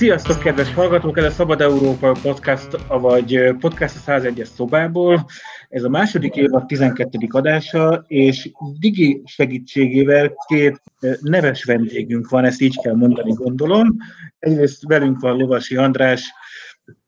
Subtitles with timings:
[0.00, 1.18] Sziasztok, kedves hallgatók!
[1.18, 5.26] Ez a Szabad Európa podcast, vagy podcast a 101-es szobából.
[5.68, 7.18] Ez a második évad 12.
[7.30, 10.82] adása, és Digi segítségével két
[11.20, 13.96] neves vendégünk van, ezt így kell mondani, gondolom.
[14.38, 16.32] Egyrészt velünk van Lovasi András,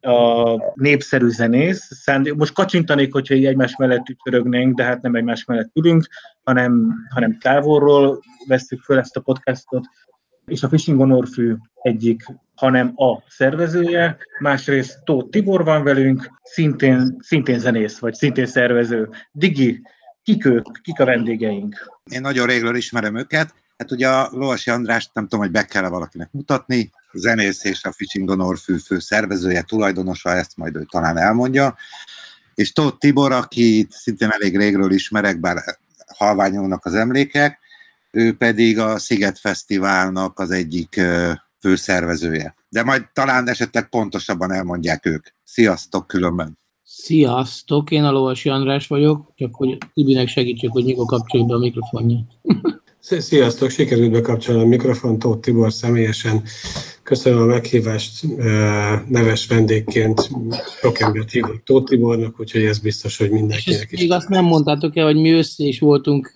[0.01, 2.07] a népszerű zenész.
[2.37, 6.07] Most kacsintanék, hogyha így egymás mellett ücsörögnénk, de hát nem egymás mellett ülünk,
[6.43, 9.85] hanem, hanem távolról veszük föl ezt a podcastot.
[10.47, 12.23] És a Fishing Honorfű egyik,
[12.63, 19.09] hanem a szervezője, másrészt Tóth Tibor van velünk, szintén, szintén zenész, vagy szintén szervező.
[19.33, 19.83] Digi,
[20.23, 22.01] kik ők, kik a vendégeink?
[22.05, 25.89] Én nagyon régről ismerem őket, Hát ugye a Lovasi Andrást nem tudom, hogy be kell
[25.89, 30.87] valakinek mutatni, a zenész és a Fishing Honor fő, fő szervezője, tulajdonosa, ezt majd ő
[30.91, 31.77] talán elmondja.
[32.55, 35.63] És Tóth Tibor, akit szintén elég régről ismerek, bár
[36.17, 37.59] halványolnak az emlékek,
[38.11, 41.01] ő pedig a Sziget Fesztiválnak az egyik
[41.63, 42.55] főszervezője.
[42.69, 45.27] De majd talán esetleg pontosabban elmondják ők.
[45.45, 46.59] Sziasztok különben!
[46.85, 51.59] Sziasztok, én a Lovasi András vagyok, csak hogy Tibinek segítsek, hogy mikor kapcsoljuk be a
[51.59, 52.19] mikrofonja.
[52.99, 56.43] Sziasztok, sikerült bekapcsolni a mikrofon, Tóth Tibor személyesen.
[57.03, 58.27] Köszönöm a meghívást,
[59.09, 60.31] neves vendégként
[60.81, 64.01] sok embert hívok Tóth Tibornak, úgyhogy ez biztos, hogy mindenkinek is.
[64.01, 66.33] Még azt nem mondtátok el, hogy mi össze is voltunk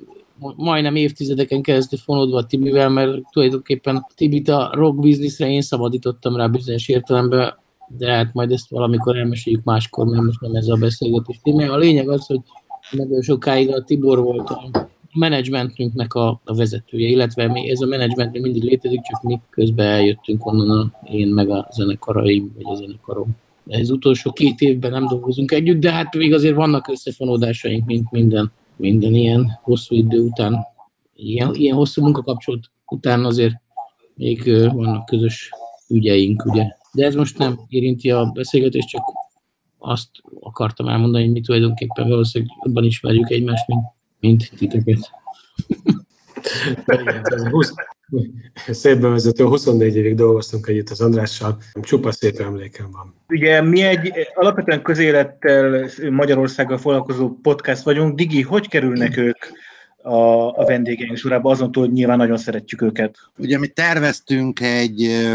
[0.56, 6.88] majdnem évtizedeken keresztül fonódva Tibivel, mert tulajdonképpen Tibit a rock bizniszre én szabadítottam rá bizonyos
[6.88, 7.54] értelemben,
[7.88, 11.40] de hát majd ezt valamikor elmeséljük máskor, mert most nem ez a beszélgetés.
[11.44, 12.40] A lényeg az, hogy
[12.90, 18.40] nagyon sokáig a Tibor volt a menedzsmentünknek a, a vezetője, illetve mi, ez a menedzsment
[18.40, 23.36] mindig létezik, csak mi közben eljöttünk onnan, a, én meg a zenekaraim, vagy a zenekarom.
[23.66, 28.52] Ez utolsó két évben nem dolgozunk együtt, de hát még azért vannak összefonódásaink, mint minden,
[28.76, 30.66] minden ilyen hosszú idő után.
[31.14, 33.54] Ilyen, ilyen hosszú munkakapcsolat után azért
[34.14, 35.50] még vannak közös
[35.88, 36.64] ügyeink, ugye.
[36.92, 39.02] De ez most nem érinti a beszélgetést, csak
[39.78, 40.08] azt
[40.40, 45.10] akartam elmondani, hogy mi tulajdonképpen valószínűleg abban ismerjük egymást, mint mint titeket.
[48.68, 53.14] Szép bevezető, 24 évig dolgoztunk együtt az Andrással, csupa szép emlékem van.
[53.28, 58.14] Ugye mi egy alapvetően közélettel Magyarországgal foglalkozó podcast vagyunk.
[58.14, 59.36] Digi, hogy kerülnek ők
[60.02, 63.16] a, a vendégeink sorába, azon túl, hogy nyilván nagyon szeretjük őket?
[63.38, 65.34] Ugye mi terveztünk egy ö,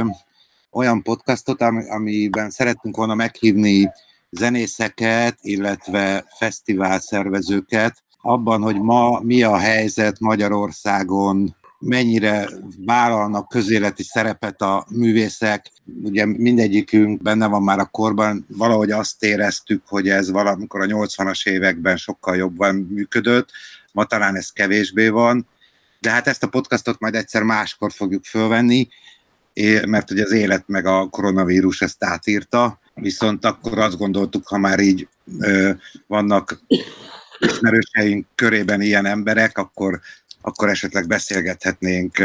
[0.72, 3.92] olyan podcastot, amiben szerettünk volna meghívni
[4.30, 12.50] zenészeket, illetve fesztivál szervezőket, abban, hogy ma mi a helyzet Magyarországon, mennyire
[12.86, 15.72] vállalnak közéleti szerepet a művészek.
[16.03, 21.47] Ugye mindegyikünk benne van már a korban, valahogy azt éreztük, hogy ez valamikor a 80-as
[21.50, 23.50] években sokkal jobban működött,
[23.92, 25.47] ma talán ez kevésbé van,
[26.00, 28.88] de hát ezt a podcastot majd egyszer máskor fogjuk fölvenni,
[29.86, 34.80] mert ugye az élet meg a koronavírus ezt átírta, viszont akkor azt gondoltuk, ha már
[34.80, 35.08] így
[35.40, 35.72] ö,
[36.08, 36.62] vannak
[37.40, 40.00] ismerőseink körében ilyen emberek, akkor,
[40.41, 42.18] akkor esetleg beszélgethetnénk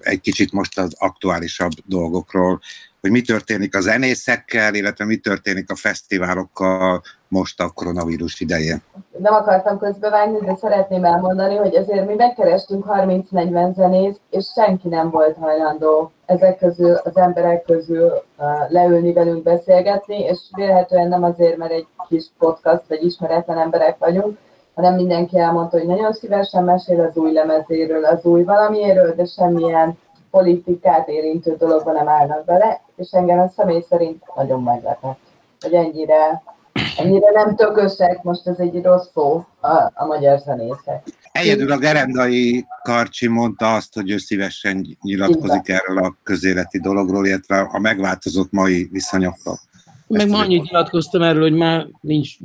[0.00, 2.60] egy kicsit most az aktuálisabb dolgokról,
[3.00, 8.82] hogy mi történik a zenészekkel, illetve mi történik a fesztiválokkal most a koronavírus idején.
[9.18, 15.10] Nem akartam közbevágni, de szeretném elmondani, hogy ezért mi megkerestünk 30-40 zenészt, és senki nem
[15.10, 18.22] volt hajlandó ezek közül, az emberek közül
[18.68, 24.38] leülni velünk beszélgetni, és vélhetően nem azért, mert egy kis podcast vagy ismeretlen emberek vagyunk,
[24.74, 29.98] hanem mindenki elmondta, hogy nagyon szívesen mesél az új lemezéről, az új valamiéről, de semmilyen
[30.30, 35.18] politikát érintő dologban nem állnak bele, és engem a személy szerint nagyon meglepett,
[35.60, 36.42] hogy ennyire,
[36.98, 41.02] ennyire nem tökösek, most ez egy rossz szó a, a magyar zenészek.
[41.32, 47.68] Egyedül a Gerendai Karcsi mondta azt, hogy ő szívesen nyilatkozik erről a közéleti dologról, illetve
[47.72, 49.58] a megváltozott mai viszonyokról.
[50.06, 52.36] Meg ma annyit nyilatkoztam erről, hogy már nincs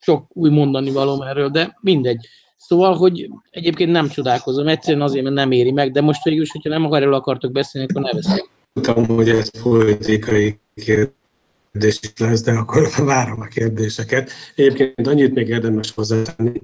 [0.00, 2.28] sok új mondani valóm erről, de mindegy.
[2.56, 6.50] Szóval, hogy egyébként nem csodálkozom, egyszerűen azért, mert nem éri meg, de most végül is,
[6.50, 8.40] hogyha nem akar erről akartok beszélni, akkor ne beszélj.
[8.72, 14.30] Tudom, hogy ez politikai kérdés lesz, de akkor várom a kérdéseket.
[14.54, 16.62] Egyébként annyit még érdemes hozzátenni,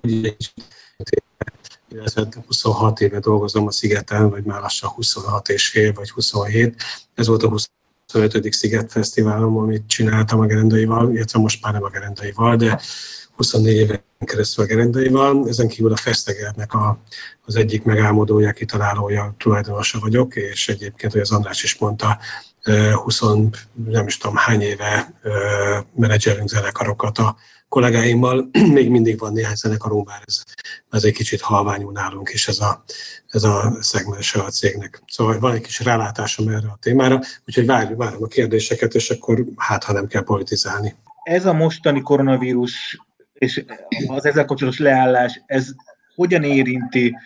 [0.00, 0.36] hogy
[1.94, 6.82] illetve 26 éve dolgozom a Szigeten, vagy már lassan 26 és fél, vagy 27.
[7.14, 7.48] Ez volt a
[8.12, 8.52] 25.
[8.52, 12.80] Sziget Fesztiválom, amit csináltam a gerendaival, illetve most már nem a gerendaival, de
[13.36, 15.48] 24 éven keresztül a gerendaival.
[15.48, 16.98] Ezen kívül a Fesztegernek a,
[17.44, 22.18] az egyik megálmodója, kitalálója, tulajdonosa vagyok, és egyébként, hogy az András is mondta,
[22.92, 23.20] 20
[23.84, 25.12] nem is tudom hány éve
[25.94, 27.36] menedzselünk zenekarokat a
[27.68, 28.48] kollégáimmal.
[28.72, 30.42] Még mindig van néhány zenekarunk, bár ez,
[30.90, 32.84] ez egy kicsit halványul nálunk is ez a,
[33.26, 35.02] ez a szegmens a cégnek.
[35.06, 39.44] Szóval van egy kis rálátásom erre a témára, úgyhogy várom, várom a kérdéseket, és akkor
[39.56, 40.94] hát, ha nem kell politizálni.
[41.22, 42.98] Ez a mostani koronavírus
[43.34, 43.64] és
[44.06, 45.68] az ezzel kapcsolatos leállás, ez
[46.14, 47.16] hogyan érinti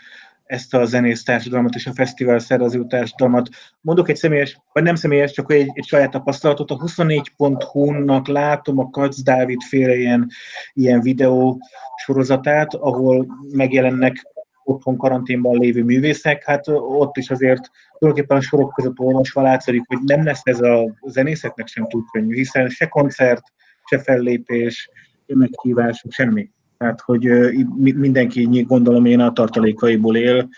[0.48, 3.48] ezt a zenész társadalmat és a fesztivál szervező társadalmat.
[3.80, 6.70] Mondok egy személyes, vagy nem személyes, csak egy, egy saját tapasztalatot.
[6.70, 10.28] A 24.hu-nak látom a Kac Dávid féle ilyen,
[10.72, 11.60] ilyen videó
[11.96, 14.26] sorozatát, ahol megjelennek
[14.64, 19.98] otthon karanténban lévő művészek, hát ott is azért tulajdonképpen a sorok között olvasva látszik, hogy
[20.04, 23.42] nem lesz ez a zenészeknek sem túl könnyű, hiszen se koncert,
[23.84, 24.90] se fellépés,
[25.26, 26.50] meghívások, semmi.
[26.78, 27.28] Tehát, hogy
[27.74, 30.48] mindenki, gondolom én, a tartalékaiból él,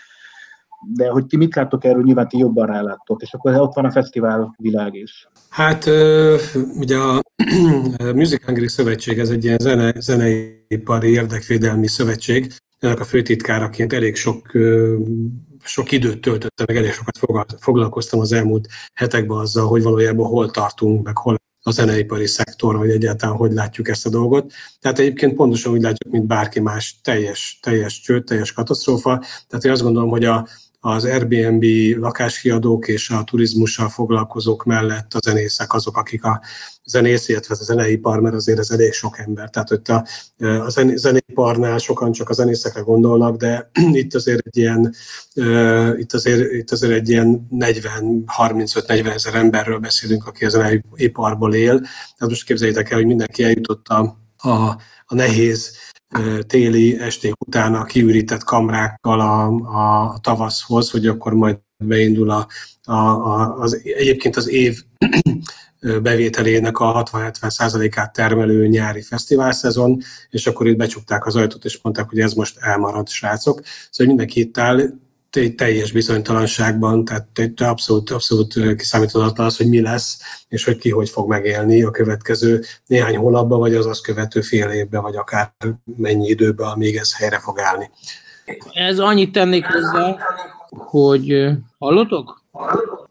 [0.93, 3.91] de hogy ti mit láttok erről, nyilván ti jobban ráláttok, és akkor ott van a
[3.91, 5.27] fesztivál világ is.
[5.49, 5.85] Hát
[6.79, 7.21] ugye a
[8.15, 14.51] Music Hungry Szövetség, ez egy ilyen zene, zeneipari érdekvédelmi szövetség, ennek a főtitkáraként elég sok
[15.63, 17.17] sok időt töltöttem, meg elég sokat
[17.59, 22.89] foglalkoztam az elmúlt hetekben azzal, hogy valójában hol tartunk, meg hol a zeneipari szektor, vagy
[22.89, 24.51] egyáltalán hogy látjuk ezt a dolgot.
[24.79, 29.23] Tehát egyébként pontosan úgy látjuk, mint bárki más, teljes, teljes csőd, teljes katasztrófa.
[29.47, 30.47] Tehát én azt gondolom, hogy a,
[30.83, 31.63] az Airbnb
[31.99, 36.41] lakáskiadók és a turizmussal foglalkozók mellett a zenészek azok, akik a
[36.83, 39.49] zenész, illetve a zeneipar, mert azért ez elég sok ember.
[39.49, 40.05] Tehát hogy a,
[40.47, 43.69] a zeneiparnál sokan csak a zenészekre gondolnak, de
[44.01, 44.93] itt azért egy ilyen,
[45.97, 51.79] itt azért, itt azért egy ilyen 40-35-40 ezer emberről beszélünk, aki a zeneiparból él.
[51.79, 54.49] Tehát most képzeljétek el, hogy mindenki eljutott a, a,
[55.05, 55.75] a nehéz
[56.47, 59.45] téli esték után a kiürített kamrákkal a,
[60.11, 62.47] a tavaszhoz, hogy akkor majd beindul a,
[62.83, 64.83] a, a, az, egyébként az év
[66.01, 71.79] bevételének a 60-70 százalékát termelő nyári fesztivál szezon, és akkor itt becsukták az ajtót, és
[71.81, 73.61] mondták, hogy ez most elmarad, srácok.
[73.89, 74.81] Szóval mindenki itt áll,
[75.55, 81.29] teljes bizonytalanságban, tehát abszolút, abszolút kiszámíthatatlan az, hogy mi lesz, és hogy ki hogy fog
[81.29, 85.53] megélni a következő néhány hónapban, vagy az azt követő fél évben, vagy akár
[85.97, 87.89] mennyi időben, amíg ez helyre fog állni.
[88.73, 90.17] Ez annyit tennék hozzá,
[90.69, 92.43] hogy hallotok?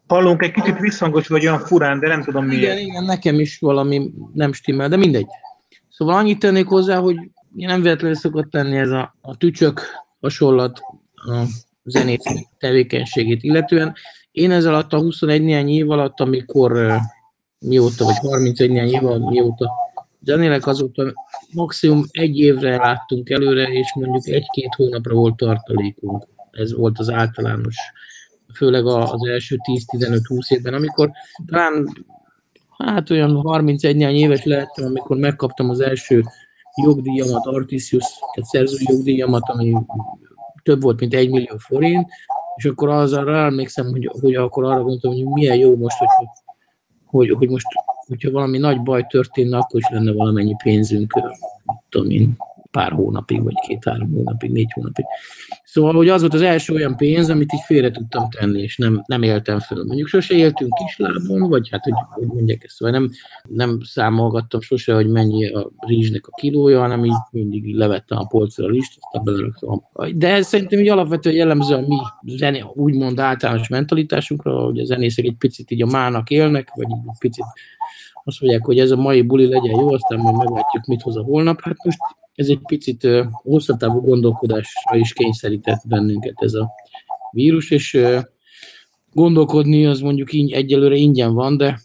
[0.06, 2.62] Hallunk, egy kicsit visszhangos vagy olyan furán, de nem tudom miért.
[2.62, 5.26] Igen, igen, nekem is valami nem stimmel, de mindegy.
[5.88, 7.16] Szóval annyit tennék hozzá, hogy
[7.54, 9.82] nem véletlenül szokott tenni ez a, a tücsök
[10.20, 10.80] hasonlat
[11.14, 11.44] a
[11.90, 12.24] zenész
[12.58, 13.94] tevékenységét illetően.
[14.32, 17.00] Én ez alatt a 21 néhány év alatt, amikor
[17.58, 19.70] mióta, vagy 31 néhány év alatt, mióta
[20.22, 21.12] zenélek, azóta
[21.52, 26.26] maximum egy évre láttunk előre, és mondjuk egy-két hónapra volt tartalékunk.
[26.50, 27.76] Ez volt az általános,
[28.54, 31.10] főleg az első 10-15-20 évben, amikor
[31.46, 31.88] talán
[32.78, 36.24] hát olyan 31 néhány éves lehettem, amikor megkaptam az első
[36.82, 38.04] jogdíjamat, Artisius,
[38.34, 39.76] tehát szerzői jogdíjamat, ami
[40.70, 42.08] több volt, mint egy millió forint,
[42.56, 46.26] és akkor az arra emlékszem, hogy, hogy akkor arra gondoltam, hogy milyen jó most, hogy,
[47.06, 47.66] hogy, hogy most,
[48.06, 51.12] hogyha valami nagy baj történne, akkor is lenne valamennyi pénzünk,
[51.88, 52.36] tudom én,
[52.70, 55.04] pár hónapig, vagy két-három hónapig, négy hónapig.
[55.64, 59.02] Szóval, hogy az volt az első olyan pénz, amit így félre tudtam tenni, és nem,
[59.06, 59.84] nem éltem föl.
[59.84, 63.10] Mondjuk sose éltünk kislábon, vagy hát, hogy, hogy mondják ezt, szóval nem,
[63.48, 68.64] nem számolgattam sose, hogy mennyi a rizsnek a kilója, hanem így mindig levettem a polcra
[68.64, 69.82] a rizst, aztán beleraktam.
[70.14, 75.24] De ez szerintem így alapvetően jellemző a mi zené, úgymond általános mentalitásunkra, hogy a zenészek
[75.24, 77.44] egy picit így a mának élnek, vagy egy picit
[78.30, 81.22] azt mondják, hogy ez a mai buli legyen jó, aztán majd meglátjuk, mit hoz a
[81.22, 81.60] holnap.
[81.60, 81.98] Hát most
[82.34, 86.70] ez egy picit hosszatávú gondolkodásra is kényszerített bennünket ez a
[87.30, 88.00] vírus, és
[89.12, 91.80] gondolkodni az mondjuk így egyelőre ingyen van, de,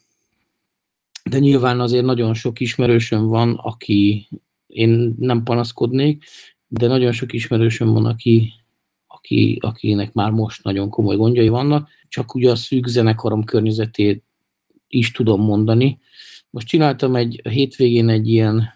[1.29, 4.27] de nyilván azért nagyon sok ismerősöm van, aki,
[4.67, 6.23] én nem panaszkodnék,
[6.67, 8.53] de nagyon sok ismerősöm van, aki,
[9.07, 14.23] aki, akinek már most nagyon komoly gondjai vannak, csak ugye a szűk zenekarom környezetét
[14.87, 15.99] is tudom mondani.
[16.55, 18.74] Most csináltam egy hétvégén egy ilyen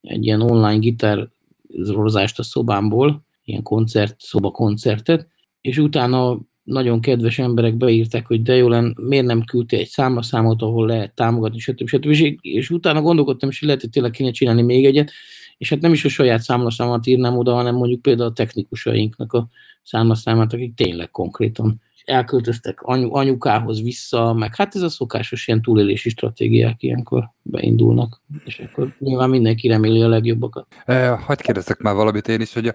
[0.00, 5.28] egy ilyen online gitározást a szobámból, ilyen koncert, szoba koncertet,
[5.60, 10.62] és utána nagyon kedves emberek beírták, hogy de jó lenne, miért nem küldte egy számlaszámot,
[10.62, 11.88] ahol lehet támogatni, stb.
[11.88, 12.06] stb.
[12.06, 15.10] És, és utána gondolkodtam, és lehet, hogy tényleg kéne csinálni még egyet,
[15.58, 19.48] és hát nem is a saját számlaszámot írnám oda, hanem mondjuk például a technikusainknak a
[19.82, 26.08] számlaszámát, akik tényleg konkrétan elköltöztek anyu, anyukához vissza, meg hát ez a szokásos ilyen túlélési
[26.08, 30.66] stratégiák ilyenkor beindulnak, és akkor nyilván mindenki reméli a legjobbakat.
[30.84, 32.72] E, hagyd kérdezzek már valamit én is, hogy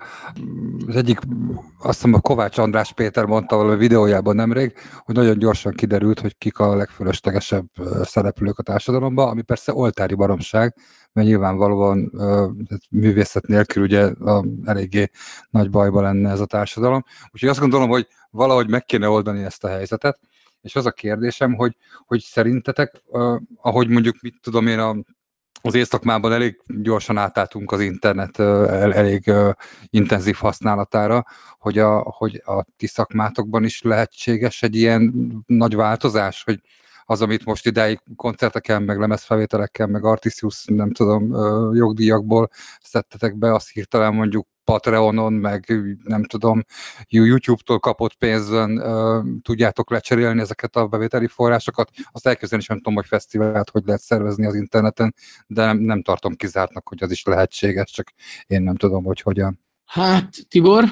[0.88, 1.19] az egyik,
[1.79, 4.74] azt hiszem a Kovács András Péter mondta valami videójában nemrég,
[5.05, 7.67] hogy nagyon gyorsan kiderült, hogy kik a legfölöslegesebb
[8.01, 10.75] szereplők a társadalomban, ami persze oltári baromság,
[11.13, 12.12] mert nyilvánvalóan
[12.89, 15.10] művészet nélkül ugye a, eléggé
[15.50, 17.04] nagy bajba lenne ez a társadalom.
[17.32, 20.20] Úgyhogy azt gondolom, hogy valahogy meg kéne oldani ezt a helyzetet,
[20.62, 21.75] és az a kérdésem, hogy,
[22.06, 23.01] hogy szerintetek,
[23.62, 24.96] ahogy mondjuk, mit tudom én, a,
[25.62, 29.32] az éjszakmában elég gyorsan átálltunk az internet el, elég
[29.89, 31.25] intenzív használatára,
[31.58, 35.13] hogy a, hogy a ti szakmátokban is lehetséges egy ilyen
[35.46, 36.62] nagy változás, hogy
[37.10, 41.34] az, amit most idáig koncerteken, meg lemezfelvételekkel, meg Artisius, nem tudom,
[41.75, 42.50] jogdíjakból
[42.82, 46.63] szedtetek be, azt hirtelen mondjuk Patreonon, meg nem tudom,
[47.08, 48.82] YouTube-tól kapott pénzön
[49.42, 51.89] tudjátok lecserélni ezeket a bevételi forrásokat.
[52.12, 55.16] Azt elképzelni is nem tudom, hogy fesztivált hogy lehet szervezni az interneten,
[55.48, 58.12] de nem, nem tartom kizártnak, hogy az is lehetséges, csak
[58.48, 59.60] én nem tudom, hogy hogyan.
[59.86, 60.84] Hát, Tibor?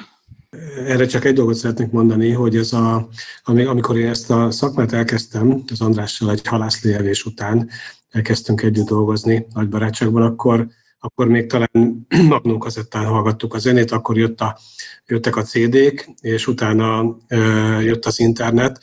[0.86, 3.08] Erre csak egy dolgot szeretnék mondani, hogy ez a,
[3.44, 7.70] amikor én ezt a szakmát elkezdtem, az Andrással egy halászléjelés után
[8.10, 10.66] elkezdtünk együtt dolgozni nagy barátságban, akkor,
[10.98, 14.58] akkor még talán magnókazettán hallgattuk a zenét, akkor jött a,
[15.06, 18.80] jöttek a CD-k, és utána ö, jött az internet.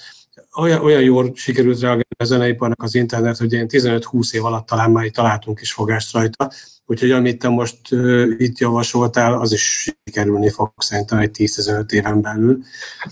[0.57, 4.91] Olyan, olyan jól sikerült reagálni a zeneiparnak az internet, hogy én 15-20 év alatt talán
[4.91, 6.50] már találtunk is fogást rajta,
[6.88, 12.21] Úgyhogy amit te most uh, itt javasoltál, az is sikerülni fog szerintem egy 10-15 éven
[12.21, 12.59] belül.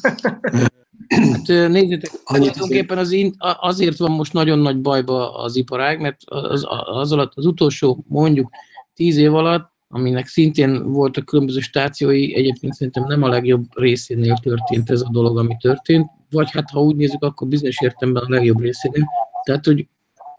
[1.07, 6.65] Hát nézzétek, tulajdonképpen az in, azért van most nagyon nagy bajba az iparág, mert az,
[6.85, 8.50] az alatt az utolsó mondjuk
[8.93, 14.89] 10 év alatt, aminek szintén voltak különböző stációi, egyébként szerintem nem a legjobb részénél történt
[14.89, 18.59] ez a dolog, ami történt, vagy hát ha úgy nézzük, akkor bizonyos értemben a legjobb
[18.59, 19.05] részénél.
[19.43, 19.88] Tehát, hogy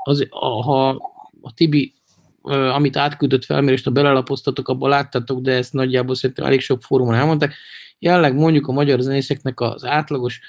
[0.05, 0.89] az, ha
[1.41, 1.95] a Tibi
[2.73, 7.55] amit átküldött felmérést, ha belelapoztatok, abban láttatok, de ezt nagyjából szerintem elég sok fórumon elmondták.
[7.99, 10.41] Jelenleg mondjuk a magyar zenészeknek az átlagos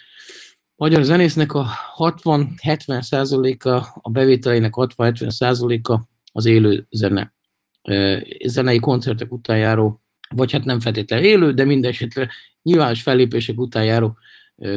[0.75, 7.35] magyar zenésznek a 60-70 százaléka, a bevételeinek 60-70 százaléka az élő zene.
[8.46, 10.01] Zenei koncertek után járó,
[10.36, 12.30] vagy hát nem feltétlenül élő, de minden esetre
[12.62, 14.18] nyilvános fellépések után járó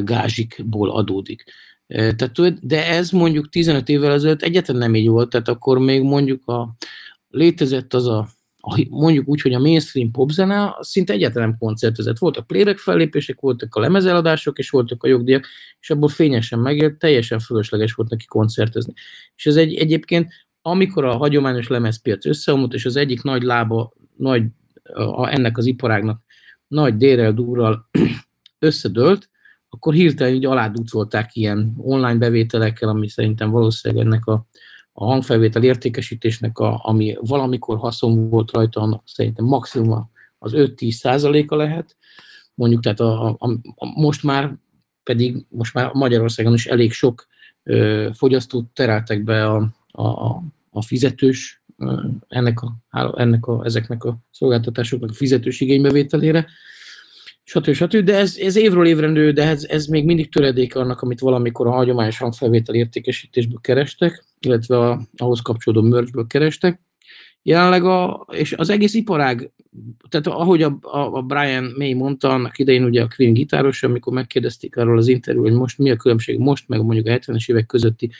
[0.04, 1.44] gázsikból adódik.
[1.88, 6.46] Tehát, de ez mondjuk 15 évvel ezelőtt egyetlen nem így volt, tehát akkor még mondjuk
[6.48, 6.76] a,
[7.28, 12.18] létezett az a, a mondjuk úgy, hogy a mainstream popzene szinte egyáltalán nem koncertezett.
[12.18, 15.46] Voltak playback fellépések, voltak a lemezeladások, és voltak a jogdíjak,
[15.80, 18.92] és abból fényesen megélt, teljesen fölösleges volt neki koncertezni.
[19.36, 24.44] És ez egy, egyébként, amikor a hagyományos lemezpiac összeomlott, és az egyik nagy lába, nagy,
[24.94, 26.22] a, ennek az iparágnak
[26.68, 27.88] nagy dérrel, durral
[28.58, 29.30] összedőlt,
[29.68, 34.46] akkor hirtelen így aláducolták ilyen online bevételekkel, ami szerintem valószínűleg ennek a,
[34.92, 41.56] a hangfelvétel értékesítésnek, a, ami valamikor haszon volt rajta, annak szerintem maximum az 5-10 százaléka
[41.56, 41.96] lehet.
[42.54, 44.56] Mondjuk, tehát a, a, a, most már
[45.02, 47.26] pedig, most már Magyarországon is elég sok
[47.62, 51.62] ö, fogyasztót tereltek be a, a, a fizetős,
[52.28, 52.76] ennek a,
[53.16, 56.46] ennek a, ezeknek a szolgáltatásoknak a fizetős igénybevételére,
[57.42, 57.72] stb.
[57.72, 57.96] stb.
[57.96, 61.66] De ez, ez évről évre nő, de ez, ez még mindig töredék annak, amit valamikor
[61.66, 66.80] a hagyományos hangfelvétel értékesítésből kerestek, illetve a, ahhoz kapcsolódó merchből kerestek.
[67.42, 69.50] Jelenleg a, és az egész iparág,
[70.08, 74.12] tehát ahogy a, a, a Brian May mondta, annak idején ugye a Queen gitáros, amikor
[74.12, 77.66] megkérdezték arról az interjú, hogy most mi a különbség most, meg mondjuk a 70-es évek
[77.66, 78.10] közötti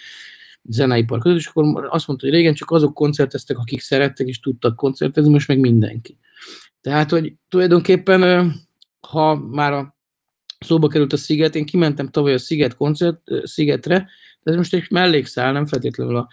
[0.68, 4.76] zeneipar között, és akkor azt mondta, hogy régen csak azok koncerteztek, akik szerettek és tudtak
[4.76, 6.18] koncertezni, most meg mindenki.
[6.80, 8.52] Tehát, hogy tulajdonképpen
[9.00, 9.96] ha már a
[10.58, 14.08] szóba került a Sziget, én kimentem tavaly a Sziget koncert, Szigetre,
[14.42, 16.28] de ez most egy mellékszál, nem feltétlenül a,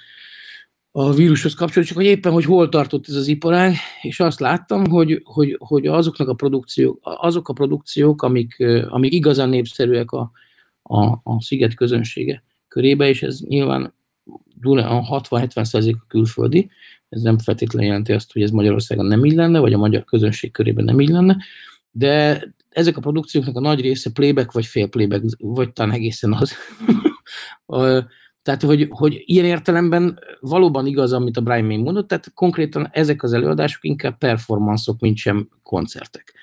[0.91, 4.85] a vírushoz kapcsolatban, csak hogy éppen, hogy hol tartott ez az iparág, és azt láttam,
[4.85, 10.31] hogy, hogy, hogy azoknak a produkciók, azok a produkciók, amik, amik igazán népszerűek a,
[10.81, 13.94] a, a Sziget közönsége körébe, és ez nyilván
[14.61, 16.69] a 60-70 a külföldi,
[17.09, 20.51] ez nem feltétlenül jelenti azt, hogy ez Magyarországon nem így lenne, vagy a magyar közönség
[20.51, 21.37] körében nem így lenne,
[21.91, 26.53] de ezek a produkcióknak a nagy része playback vagy fél playback, vagy talán egészen az.
[28.43, 33.23] tehát, hogy, hogy ilyen értelemben valóban igaz, amit a Brian May mondott, tehát konkrétan ezek
[33.23, 36.33] az előadások inkább performanszok, mint sem koncertek.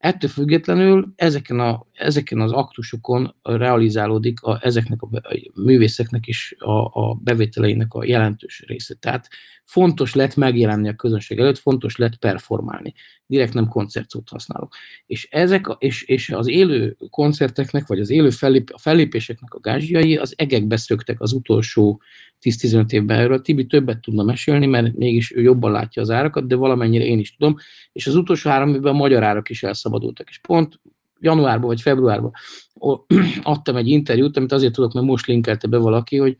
[0.00, 7.00] Ettől függetlenül ezeken, a, ezeken az aktusokon realizálódik a, ezeknek a, a művészeknek is a,
[7.00, 8.94] a bevételeinek a jelentős része.
[8.94, 9.28] Tehát
[9.70, 12.94] fontos lett megjelenni a közönség előtt, fontos lett performálni.
[13.26, 14.74] Direkt nem koncertszót használok.
[15.06, 20.16] És, ezek, és, és az élő koncerteknek, vagy az élő fellép, a fellépéseknek a gázsiai
[20.16, 22.00] az egekbe szöktek az utolsó
[22.40, 23.40] 10-15 évben erről.
[23.40, 27.36] Tibi többet tudna mesélni, mert mégis ő jobban látja az árakat, de valamennyire én is
[27.36, 27.56] tudom.
[27.92, 30.28] És az utolsó három évben a magyar árak is elszabadultak.
[30.28, 30.80] És pont
[31.20, 32.32] januárban vagy februárban
[33.42, 36.36] adtam egy interjút, amit azért tudok, mert most linkelte be valaki, hogy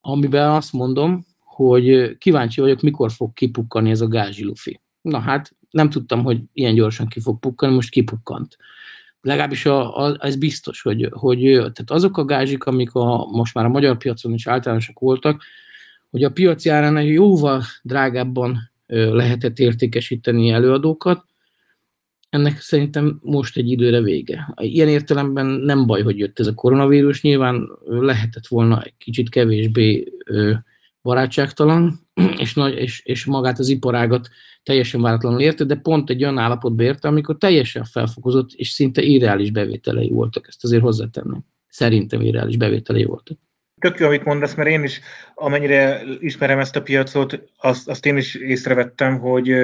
[0.00, 1.26] amiben azt mondom,
[1.64, 4.80] hogy kíváncsi vagyok, mikor fog kipukkani ez a gázsi lufi.
[5.00, 8.56] Na hát, nem tudtam, hogy ilyen gyorsan ki fog pukkani, most kipukkant.
[9.20, 13.64] Legalábbis a, a, ez biztos, hogy, hogy tehát azok a gázsik, amik a, most már
[13.64, 15.42] a magyar piacon is általánosak voltak,
[16.10, 21.24] hogy a piaci árán jóval drágábban lehetett értékesíteni előadókat,
[22.30, 24.54] ennek szerintem most egy időre vége.
[24.56, 30.12] Ilyen értelemben nem baj, hogy jött ez a koronavírus, nyilván lehetett volna egy kicsit kevésbé
[31.02, 32.08] barátságtalan,
[32.44, 34.28] és, nagy, és, és magát az iparágat
[34.62, 39.50] teljesen váratlanul érte, de pont egy olyan állapotba érte, amikor teljesen felfokozott, és szinte irreális
[39.50, 40.48] bevételei voltak.
[40.48, 41.44] Ezt azért hozzátenném.
[41.68, 43.38] Szerintem irreális bevételei voltak.
[43.80, 45.00] Tök jó, amit mondasz, mert én is,
[45.34, 49.54] amennyire ismerem ezt a piacot, azt, azt én is észrevettem, hogy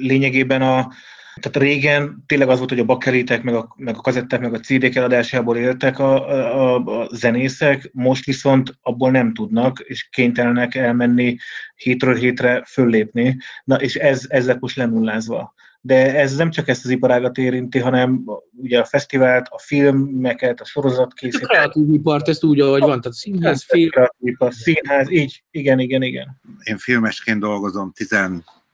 [0.00, 0.92] lényegében a,
[1.34, 4.58] tehát régen tényleg az volt, hogy a bakelitek, meg a, meg a kazettek, meg a
[4.58, 11.36] CD-k eladásából éltek a, a, a zenészek, most viszont abból nem tudnak, és kénytelenek elmenni
[11.74, 13.36] hétről hétre föllépni.
[13.64, 15.54] Na, és ez, ez lett most lenullázva.
[15.82, 18.24] De ez nem csak ezt az iparágat érinti, hanem
[18.56, 21.50] ugye a fesztivált, a filmeket, a sorozatkészítést.
[21.50, 23.90] A kreatív ipart, ezt úgy, ahogy van, tehát színház, film.
[24.38, 26.40] A színház, így, igen, igen, igen.
[26.62, 28.12] Én filmesként dolgozom 10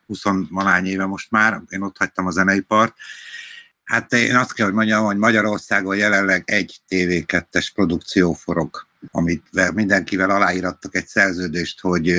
[0.07, 2.95] 20 malány éve most már, én ott hagytam a zeneipart.
[3.85, 10.31] Hát én azt kell, hogy mondjam, hogy Magyarországon jelenleg egy TV2-es produkció forog, amit mindenkivel
[10.31, 12.15] aláírattak egy szerződést, hogy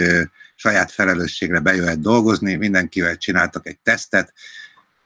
[0.56, 4.34] saját felelősségre bejöhet dolgozni, mindenkivel csináltak egy tesztet,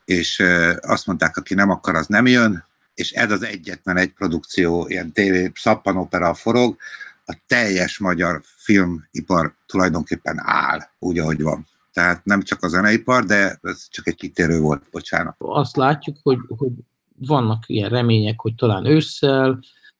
[0.05, 0.43] és
[0.81, 5.11] azt mondták, aki nem akar, az nem jön, és ez az egyetlen egy produkció, ilyen
[5.11, 6.77] tévé, szappanopera forog,
[7.25, 11.67] a teljes magyar filmipar tulajdonképpen áll, úgy, ahogy van.
[11.93, 15.35] Tehát nem csak a zeneipar, de ez csak egy kitérő volt, bocsánat.
[15.37, 16.71] Azt látjuk, hogy, hogy
[17.17, 19.59] vannak ilyen remények, hogy talán ősszel,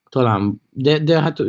[0.10, 1.44] talán, de, de hát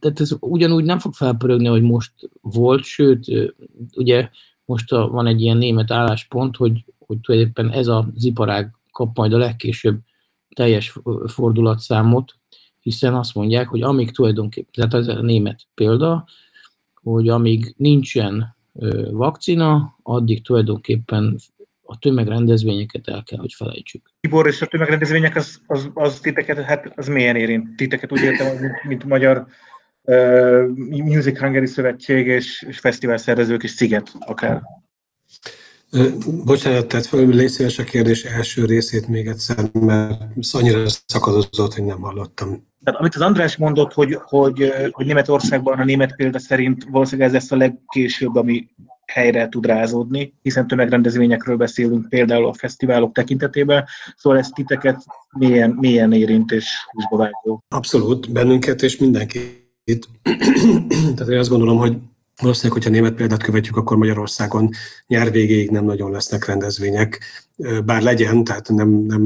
[0.00, 3.52] de ez ugyanúgy nem fog felpörögni, hogy most volt, sőt,
[3.96, 4.28] ugye
[4.64, 9.32] most a, van egy ilyen német álláspont, hogy, hogy tulajdonképpen ez az iparág kap majd
[9.32, 9.98] a legkésőbb
[10.54, 12.34] teljes fordulatszámot,
[12.80, 16.24] hiszen azt mondják, hogy amíg tulajdonképpen, tehát ez a német példa,
[17.02, 18.55] hogy amíg nincsen
[19.10, 21.38] vakcina, addig tulajdonképpen
[21.82, 24.10] a tömegrendezvényeket el kell, hogy felejtsük.
[24.20, 27.76] Tibor, és a tömegrendezvények az, az, az titeket, hát az milyen érint?
[27.76, 29.46] Titeket úgy értem, mint, mint magyar
[30.02, 34.62] uh, Music Hungary Szövetség és, és fesztivál szervezők és Sziget akár.
[36.44, 40.22] Bocsánat, tehát föl, légy szíves a kérdés első részét még egyszer, mert
[40.52, 42.66] annyira szakadozott, hogy nem hallottam.
[42.84, 47.34] Tehát amit az András mondott, hogy, hogy, hogy Németországban a német példa szerint valószínűleg ez
[47.34, 48.68] lesz a legkésőbb, ami
[49.06, 53.84] helyre tud rázódni, hiszen tömegrendezvényekről beszélünk például a fesztiválok tekintetében,
[54.16, 55.04] szóval ez titeket
[55.38, 57.64] milyen, milyen érint és húsba vágó.
[57.68, 59.64] Abszolút, bennünket és mindenkit.
[61.14, 61.96] Tehát én azt gondolom, hogy
[62.40, 64.70] Valószínűleg, hogyha német példát követjük, akkor Magyarországon
[65.06, 67.20] nyár végéig nem nagyon lesznek rendezvények.
[67.84, 69.22] Bár legyen, tehát nem, nem,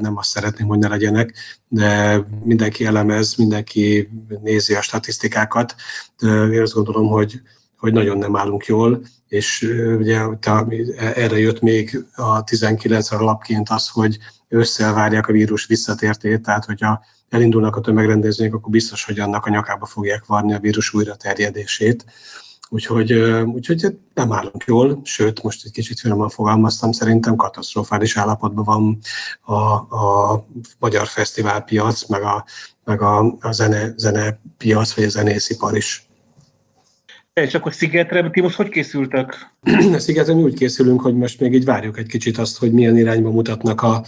[0.00, 1.34] nem azt szeretném, hogy ne legyenek,
[1.68, 4.08] de mindenki elemez, mindenki
[4.42, 5.74] nézi a statisztikákat.
[6.52, 7.40] Én azt gondolom, hogy,
[7.76, 9.62] hogy nagyon nem állunk jól, és
[9.98, 10.20] ugye
[10.96, 17.76] erre jött még a 19 alapként az, hogy összelvárják a vírus visszatértét, tehát hogyha elindulnak
[17.76, 22.04] a tömegrendezvények, akkor biztos, hogy annak a nyakába fogják varni a vírus újra terjedését.
[22.72, 23.12] Úgyhogy,
[23.44, 28.98] úgyhogy nem állunk jól, sőt, most egy kicsit finoman fogalmaztam, szerintem katasztrofális állapotban van
[29.40, 29.62] a,
[29.96, 30.46] a
[30.78, 32.44] magyar fesztiválpiac, meg a,
[32.84, 36.06] meg a, a zene, zenepiac, vagy a zenészipar is.
[37.32, 39.54] És akkor Szigetre, ti most hogy készültek?
[39.92, 42.96] A Szigetre mi úgy készülünk, hogy most még így várjuk egy kicsit azt, hogy milyen
[42.96, 44.04] irányba mutatnak a,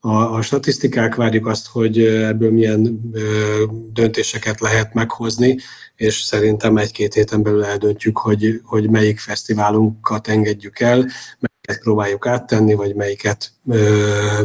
[0.00, 5.58] a, a statisztikák, várjuk azt, hogy ebből milyen ö, döntéseket lehet meghozni,
[5.96, 10.96] és szerintem egy-két héten belül eldöntjük, hogy, hogy melyik fesztiválunkat engedjük el,
[11.38, 14.42] melyiket próbáljuk áttenni, vagy melyiket, ö,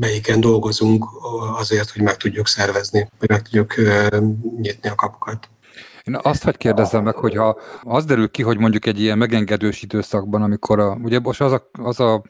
[0.00, 1.04] melyiken dolgozunk
[1.58, 4.18] azért, hogy meg tudjuk szervezni, vagy meg tudjuk ö,
[4.60, 5.48] nyitni a kapukat.
[6.04, 10.42] Én azt hagy kérdezzem meg, hogyha az derül ki, hogy mondjuk egy ilyen megengedős időszakban,
[10.42, 12.22] amikor a, ugye most az a, az a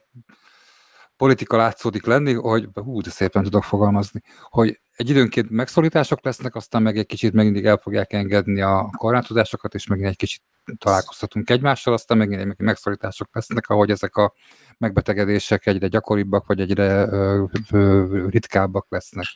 [1.22, 6.82] politika látszódik lenni, hogy hú, de szépen tudok fogalmazni, hogy egy időnként megszorítások lesznek, aztán
[6.82, 10.42] meg egy kicsit mindig el fogják engedni a korlátozásokat, és megint egy kicsit
[10.78, 14.32] találkozhatunk egymással, aztán megint megszorítások lesznek, ahogy ezek a
[14.78, 19.26] megbetegedések egyre gyakoribbak, vagy egyre ö, ö, ritkábbak lesznek.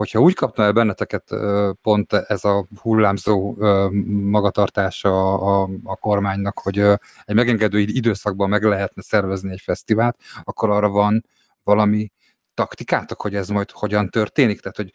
[0.00, 1.24] Hogyha úgy kapna el benneteket
[1.82, 3.56] pont ez a hullámzó
[4.06, 6.78] magatartása a, a, kormánynak, hogy
[7.24, 11.24] egy megengedő időszakban meg lehetne szervezni egy fesztivált, akkor arra van
[11.62, 12.12] valami
[12.54, 14.60] taktikátok, hogy ez majd hogyan történik?
[14.60, 14.92] Tehát, hogy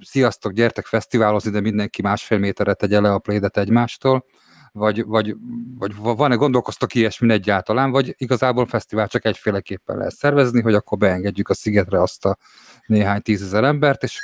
[0.00, 4.24] sziasztok, gyertek fesztiválozni, de mindenki másfél méterre tegye le a plédet egymástól,
[4.72, 5.36] vagy, vagy,
[5.78, 11.48] vagy van-e gondolkoztok ilyesmin egyáltalán, vagy igazából fesztivál csak egyféleképpen lehet szervezni, hogy akkor beengedjük
[11.48, 12.36] a szigetre azt a
[12.86, 14.18] néhány tízezer embert, és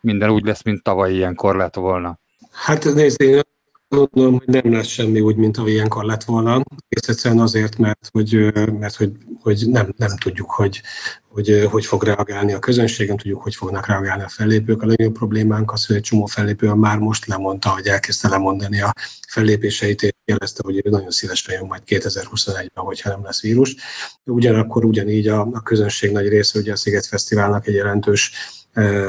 [0.00, 2.18] minden úgy lesz, mint tavaly ilyenkor lett volna.
[2.52, 3.40] Hát nézd, én
[3.88, 6.62] gondolom, hogy nem lesz semmi úgy, mint ahogy ilyenkor lett volna.
[6.88, 10.82] Egész egyszerűen azért, mert hogy, mert hogy, hogy nem, nem tudjuk, hogy,
[11.28, 14.82] hogy hogy fog reagálni a közönség, nem tudjuk, hogy fognak reagálni a fellépők.
[14.82, 18.92] A legnagyobb problémánk az, hogy egy csomó fellépő már most lemondta, hogy elkezdte lemondani a
[19.28, 23.76] fellépéseit, és jelezte, hogy ő nagyon szívesen jön majd 2021-ben, hogyha nem lesz vírus.
[24.24, 28.32] Ugyanakkor ugyanígy a, a közönség nagy része, ugye a Sziget Fesztiválnak egy jelentős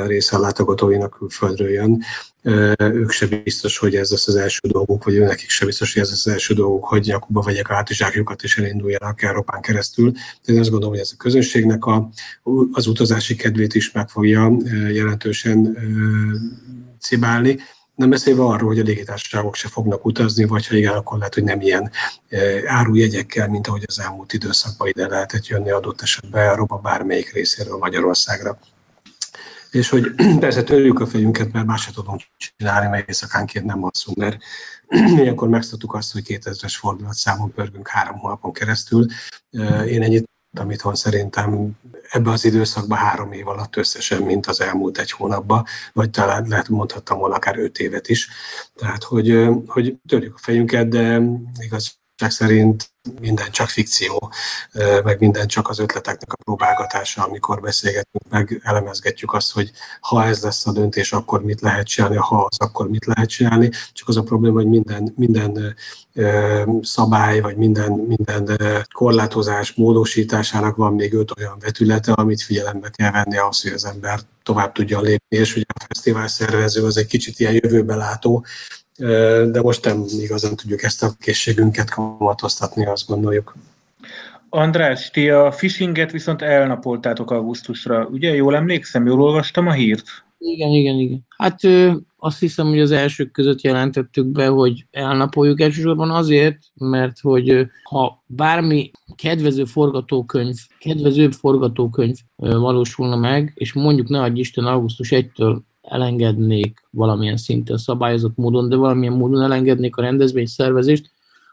[0.05, 2.03] része a látogatóinak külföldről jön.
[2.78, 6.10] Ők se biztos, hogy ez lesz az első dolguk, vagy nekik se biztos, hogy ez
[6.10, 10.12] lesz az első dolguk, hogy nyakukba vegyek át zsákjukat és elinduljanak Európán keresztül.
[10.45, 12.10] De én azt gondolom, hogy ez a közönségnek a,
[12.71, 14.52] az utazási kedvét is meg fogja
[14.91, 15.78] jelentősen
[16.99, 17.60] cibálni.
[17.95, 21.43] Nem beszélve arról, hogy a légitársaságok se fognak utazni, vagy ha igen, akkor lehet, hogy
[21.43, 21.91] nem ilyen
[22.65, 28.60] árujegyekkel, mint ahogy az elmúlt időszakban ide lehetett jönni adott esetben Európa bármelyik részéről Magyarországra
[29.71, 34.17] és hogy persze törjük a fejünket, mert más se tudunk csinálni, mert éjszakánként nem alszunk,
[34.17, 34.38] mert
[35.21, 39.05] ilyenkor megszoktuk azt, hogy 2000-es fordulat számon pörgünk három hónapon keresztül.
[39.88, 40.27] Én ennyit
[40.58, 41.77] amit van szerintem
[42.10, 46.69] ebben az időszakban három év alatt összesen, mint az elmúlt egy hónapban, vagy talán lehet
[46.69, 48.29] mondhattam volna akár öt évet is.
[48.75, 51.21] Tehát, hogy, hogy törjük a fejünket, de
[51.60, 54.32] igaz, szerint minden csak fikció,
[55.03, 60.43] meg minden csak az ötleteknek a próbálgatása, amikor beszélgetünk, meg elemezgetjük azt, hogy ha ez
[60.43, 63.69] lesz a döntés, akkor mit lehet csinálni, ha az, akkor mit lehet csinálni.
[63.93, 65.75] Csak az a probléma, hogy minden, minden
[66.82, 68.60] szabály, vagy minden, minden
[68.93, 74.19] korlátozás módosításának van még öt olyan vetülete, amit figyelembe kell venni ahhoz, hogy az ember
[74.43, 78.45] tovább tudjon lépni, és ugye a fesztivál szervező az egy kicsit ilyen jövőbe látó,
[79.51, 83.55] de most nem igazán tudjuk ezt a készségünket kamatoztatni, azt gondoljuk.
[84.49, 88.35] András, ti a phishinget viszont elnapoltátok augusztusra, ugye?
[88.35, 90.05] Jól emlékszem, jól olvastam a hírt?
[90.38, 91.25] Igen, igen, igen.
[91.38, 97.19] Hát ö, azt hiszem, hogy az elsők között jelentettük be, hogy elnapoljuk elsősorban azért, mert
[97.19, 104.39] hogy ö, ha bármi kedvező forgatókönyv, kedvezőbb forgatókönyv ö, valósulna meg, és mondjuk ne adj
[104.39, 105.59] Isten augusztus 1-től
[105.89, 111.12] elengednék valamilyen szinten szabályozott módon, de valamilyen módon elengednék a rendezvény szervezést,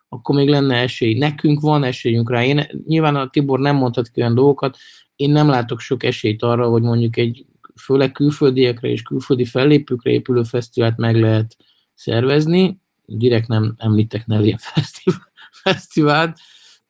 [0.08, 1.18] akkor még lenne esély.
[1.18, 2.44] Nekünk van esélyünk rá.
[2.44, 4.76] Én, nyilván a Tibor nem mondhat ki olyan dolgokat,
[5.16, 7.46] én nem látok sok esélyt arra, hogy mondjuk egy
[7.80, 11.56] főleg külföldiekre és külföldi fellépőkre épülő fesztivált meg lehet
[11.94, 12.80] szervezni.
[13.06, 14.58] Direkt nem említek nevén
[15.62, 16.38] fesztivált.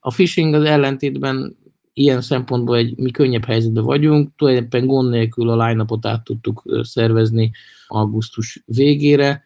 [0.00, 1.56] A phishing az ellentétben
[1.98, 7.50] ilyen szempontból egy mi könnyebb helyzetben vagyunk, tulajdonképpen gond nélkül a line át tudtuk szervezni
[7.86, 9.44] augusztus végére.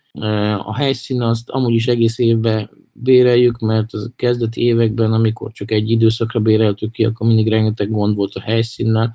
[0.59, 5.91] A helyszín azt amúgy is egész évben béreljük, mert az kezdeti években, amikor csak egy
[5.91, 9.15] időszakra béreltük ki, akkor mindig rengeteg gond volt a helyszínnel,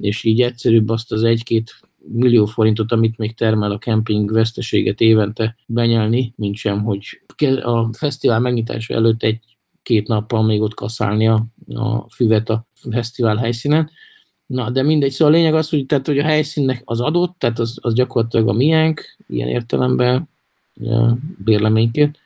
[0.00, 1.80] és így egyszerűbb azt az egy-két
[2.12, 7.20] millió forintot, amit még termel a kemping veszteséget évente benyelni, mint sem, hogy
[7.62, 9.38] a fesztivál megnyitása előtt egy
[9.82, 13.90] két nappal még ott kaszálni a, a füvet a fesztivál helyszínen.
[14.46, 17.58] Na, de mindegy, szóval a lényeg az, hogy, tehát, hogy a helyszínnek az adott, tehát
[17.58, 20.28] az, az gyakorlatilag a miénk, ilyen értelemben
[21.44, 22.18] bérleményként.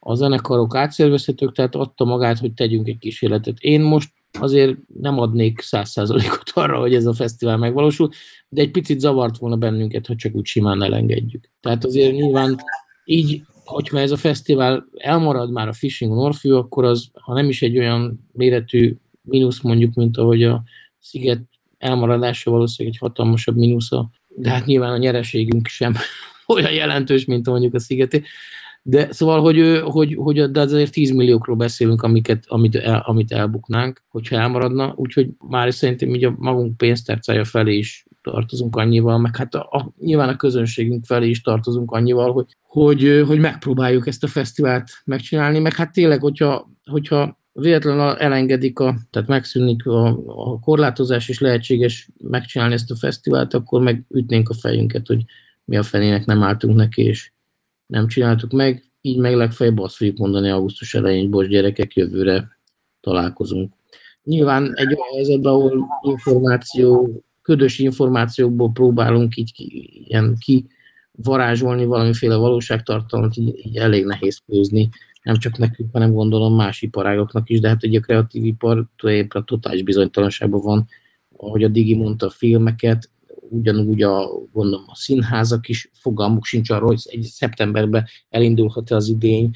[0.00, 3.58] A zenekarok átszervezhetők, tehát adta magát, hogy tegyünk egy kísérletet.
[3.58, 8.10] Én most azért nem adnék száz százalékot arra, hogy ez a fesztivál megvalósul,
[8.48, 11.50] de egy picit zavart volna bennünket, hogy csak úgy simán elengedjük.
[11.60, 12.58] Tehát azért nyilván
[13.04, 17.62] így hogyha ez a fesztivál elmarad már a Fishing Orfű, akkor az, ha nem is
[17.62, 20.62] egy olyan méretű mínusz mondjuk, mint ahogy a
[20.98, 21.42] sziget
[21.78, 25.94] elmaradása valószínűleg egy hatalmasabb mínusza, de hát nyilván a nyereségünk sem
[26.54, 28.22] olyan jelentős, mint mondjuk a szigeté.
[28.82, 34.02] De szóval, hogy, hogy, hogy de azért 10 milliókról beszélünk, amiket, amit, el, amit elbuknánk,
[34.08, 39.54] hogyha elmaradna, úgyhogy már szerintem így a magunk pénztárcája felé is tartozunk annyival, meg hát
[39.54, 44.28] a, a, nyilván a közönségünk felé is tartozunk annyival, hogy, hogy, hogy megpróbáljuk ezt a
[44.28, 51.28] fesztivált megcsinálni, meg hát tényleg, hogyha, hogyha véletlenül elengedik, a, tehát megszűnik a, a korlátozás,
[51.28, 55.24] és lehetséges megcsinálni ezt a fesztivált, akkor megütnénk a fejünket, hogy
[55.64, 57.32] mi a fenének nem álltunk neki, és
[57.86, 58.84] nem csináltuk meg.
[59.00, 62.58] így meg legfeljebb azt fogjuk mondani augusztus elején, bocs gyerekek, jövőre
[63.00, 63.72] találkozunk.
[64.22, 70.66] Nyilván egy olyan helyzetben, ahol információ, ködös információkból próbálunk így ki, ilyen ki
[71.12, 74.88] varázsolni valamiféle valóságtartalmat, így, így elég nehéz főzni.
[75.22, 79.44] Nem csak nekünk, hanem gondolom más iparágoknak is, de hát ugye a kreatív ipar tulajdonképpen
[79.44, 80.88] totális bizonytalanságban van,
[81.36, 83.10] ahogy a Digi mondta a filmeket,
[83.50, 89.50] ugyanúgy a, gondolom a színházak is fogalmuk sincs arról, hogy egy szeptemberben elindulhat-e az idény,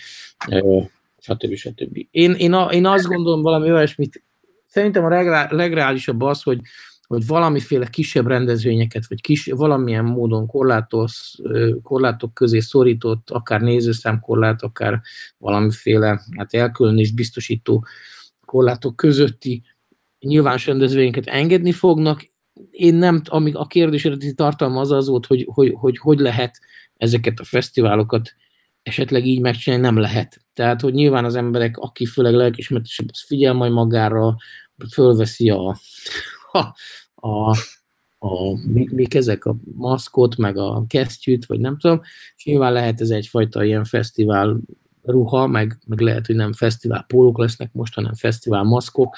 [1.18, 1.54] stb.
[1.54, 2.06] stb.
[2.10, 4.22] Én, én, a, én azt gondolom valami olyasmit,
[4.66, 5.08] szerintem a
[5.50, 6.60] legreálisabb az, hogy,
[7.14, 11.40] hogy valamiféle kisebb rendezvényeket, vagy kis, valamilyen módon korlátos,
[11.82, 15.00] korlátok közé szorított, akár nézőszámkorlát, akár
[15.38, 17.86] valamiféle hát elkülönés biztosító
[18.46, 19.62] korlátok közötti
[20.18, 22.26] nyilvános rendezvényeket engedni fognak.
[22.70, 26.60] Én nem, amíg a kérdés eredeti tartalma az az volt, hogy, hogy, hogy hogy lehet
[26.96, 28.34] ezeket a fesztiválokat
[28.82, 30.40] esetleg így megcsinálni, nem lehet.
[30.52, 34.36] Tehát, hogy nyilván az emberek, aki főleg lelkismertesebb, az figyel majd magára,
[34.92, 35.78] fölveszi a,
[36.52, 36.74] a,
[37.24, 37.56] a,
[38.18, 42.00] a mik, mik ezek a maszkot, meg a kesztyűt, vagy nem tudom,
[42.36, 44.60] és nyilván lehet ez egyfajta ilyen fesztivál
[45.02, 49.16] ruha, meg, meg lehet, hogy nem fesztivál pólók lesznek most, hanem fesztivál maszkok.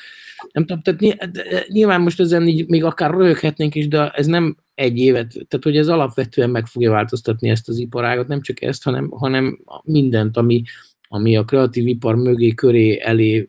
[0.53, 4.99] Nem tudom, tehát nyilván most ezen így még akár röhöghetnénk is, de ez nem egy
[4.99, 9.11] évet, tehát hogy ez alapvetően meg fogja változtatni ezt az iparágot, nem csak ezt, hanem,
[9.11, 10.62] hanem mindent, ami,
[11.09, 13.49] ami a kreatív ipar mögé, köré, elé,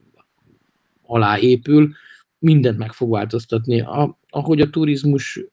[1.06, 1.92] alá épül,
[2.40, 3.82] mindent meg fog változtatni.
[3.82, 5.46] A, ahogy a turizmus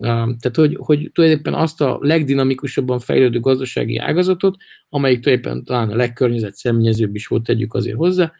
[0.00, 4.56] tehát, hogy, hogy tulajdonképpen azt a legdinamikusabban fejlődő gazdasági ágazatot,
[4.88, 8.32] amelyik tulajdonképpen talán a legkörnyezet személyezőbb is volt, tegyük azért hozzá,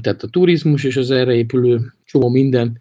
[0.00, 2.78] tehát a turizmus és az erre épülő csomó minden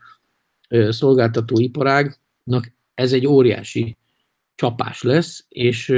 [0.90, 3.98] szolgáltató iparágnak ez egy óriási
[4.56, 5.94] csapás lesz, és,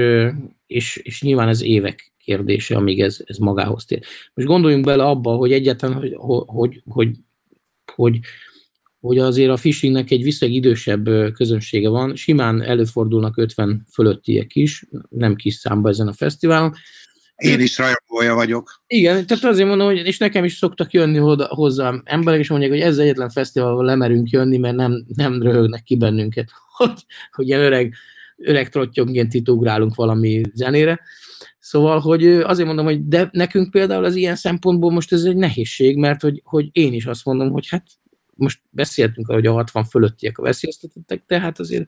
[0.67, 4.03] és, és nyilván ez évek kérdése, amíg ez, ez magához tér.
[4.33, 7.15] Most gondoljunk bele abba, hogy egyáltalán, hogy, hogy, hogy,
[7.95, 8.19] hogy
[9.01, 15.35] hogy azért a phishingnek egy viszonylag idősebb közönsége van, simán előfordulnak 50 fölöttiek is, nem
[15.35, 16.73] kis számba ezen a fesztiválon.
[17.35, 18.83] Én is rajongója vagyok.
[18.87, 22.79] Igen, tehát azért mondom, hogy és nekem is szoktak jönni hozzá emberek, és mondják, hogy
[22.79, 27.93] ez egyetlen fesztiválon lemerünk jönni, mert nem, nem röhögnek ki bennünket, hogy, hogy ilyen öreg,
[28.35, 30.99] öreg trottyogként itt ugrálunk valami zenére.
[31.59, 35.97] Szóval, hogy azért mondom, hogy de nekünk például az ilyen szempontból most ez egy nehézség,
[35.97, 37.83] mert hogy, hogy én is azt mondom, hogy hát
[38.35, 41.85] most beszéltünk arra, hogy a 60 fölöttiek a veszélyeztetettek, tehát azért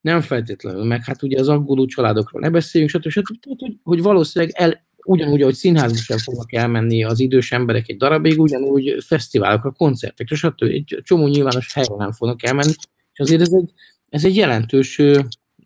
[0.00, 3.08] nem feltétlenül, meg hát ugye az aggódó családokról ne beszéljünk, stb.
[3.08, 3.40] stb.
[3.40, 7.96] Tehát, hogy, hogy valószínűleg el, ugyanúgy, ahogy színházba sem fognak elmenni az idős emberek egy
[7.96, 10.62] darabig, ugyanúgy fesztiválokra, koncertekre, stb.
[10.62, 12.72] Egy csomó nyilvános helyre nem fognak elmenni,
[13.12, 13.72] és azért ez egy,
[14.08, 15.02] ez egy jelentős,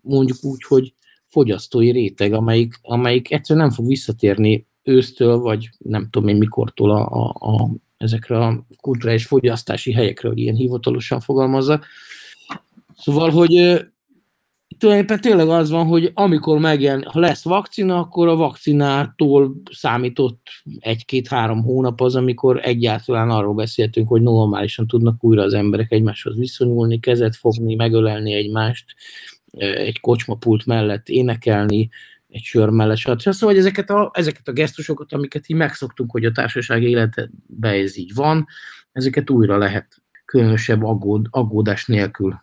[0.01, 0.95] mondjuk úgy, hogy
[1.33, 7.09] fogyasztói réteg, amelyik, amelyik egyszerűen nem fog visszatérni ősztől, vagy nem tudom én mikortól a,
[7.11, 11.81] a, a ezekre a kulturális fogyasztási helyekre, hogy ilyen hivatalosan fogalmazza.
[12.97, 13.51] Szóval, hogy
[14.79, 20.47] tulajdonképpen tényleg az van, hogy amikor megjelen, ha lesz vakcina, akkor a vakcinától számított
[20.79, 27.01] egy-két-három hónap az, amikor egyáltalán arról beszéltünk, hogy normálisan tudnak újra az emberek egymáshoz viszonyulni,
[27.01, 28.85] kezet fogni, megölelni egymást,
[29.59, 31.89] egy kocsmapult mellett énekelni,
[32.29, 33.21] egy sör mellett, stb.
[33.21, 38.15] Szóval, ezeket a, ezeket a gesztusokat, amiket így megszoktunk, hogy a társaság életben ez így
[38.15, 38.47] van,
[38.93, 42.43] ezeket újra lehet különösebb aggód, aggódás nélkül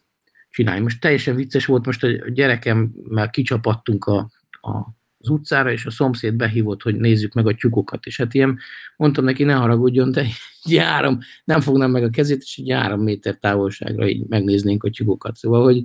[0.50, 0.82] csinálni.
[0.82, 4.30] Most teljesen vicces volt, most a gyerekemmel kicsapattunk a,
[4.62, 8.60] a az utcára, és a szomszéd behívott, hogy nézzük meg a tyukokat, és hát ilyen,
[8.98, 10.26] mondtam neki, ne haragudjon, de
[10.66, 14.90] így három, nem fognám meg a kezét, és így három méter távolságra így megnéznénk a
[14.90, 15.36] tyukokat.
[15.36, 15.84] Szóval, hogy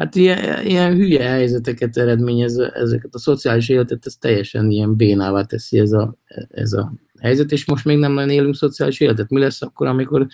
[0.00, 5.78] hát ilyen, ilyen hülye helyzeteket eredményez ezeket a szociális életet, ez teljesen ilyen bénává teszi
[5.78, 6.16] ez a,
[6.50, 9.30] ez a helyzet, és most még nem nagyon élünk szociális életet.
[9.30, 10.26] Mi lesz akkor, amikor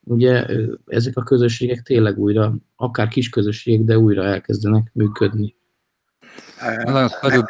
[0.00, 0.46] ugye
[0.86, 5.56] ezek a közösségek tényleg újra, akár kis közösségek, de újra elkezdenek működni.
[6.84, 7.44] Nagyon, nagyon,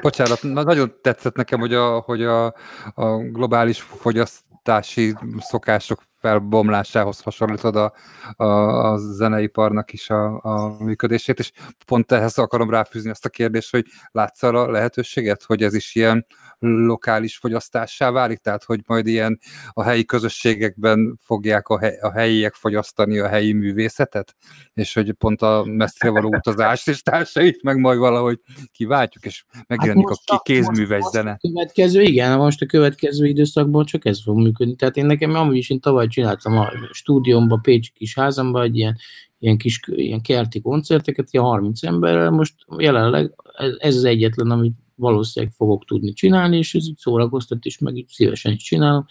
[0.00, 2.46] bocsánat, nagyon tetszett nekem, hogy a, hogy a,
[2.94, 7.92] a globális fogyasztási szokások felbomlásához hasonlítod a,
[8.36, 8.44] a,
[8.92, 11.52] a zeneiparnak is a, a működését, és
[11.86, 16.26] pont ehhez akarom ráfűzni azt a kérdést, hogy látsz arra lehetőséget, hogy ez is ilyen
[16.58, 19.38] lokális fogyasztássá válik, tehát hogy majd ilyen
[19.70, 24.36] a helyi közösségekben fogják a, hely, a helyiek fogyasztani a helyi művészetet,
[24.74, 28.40] és hogy pont a messzire való utazást és társait meg majd valahogy
[28.72, 31.30] kiváltjuk, és megjelenik hát a kézműves most, zene.
[31.30, 34.74] Most a következő, igen, most a következő időszakban csak ez fog működni.
[34.74, 38.96] Tehát én nekem amúgy is én tavaly csináltam a stúdiómban, Pécsi kis házamban egy ilyen,
[39.38, 43.34] ilyen kis ilyen kerti koncerteket, ilyen 30 emberrel, most jelenleg
[43.78, 48.08] ez az egyetlen, amit valószínűleg fogok tudni csinálni, és ez így szórakoztat, és meg így
[48.08, 49.06] szívesen is csinálom.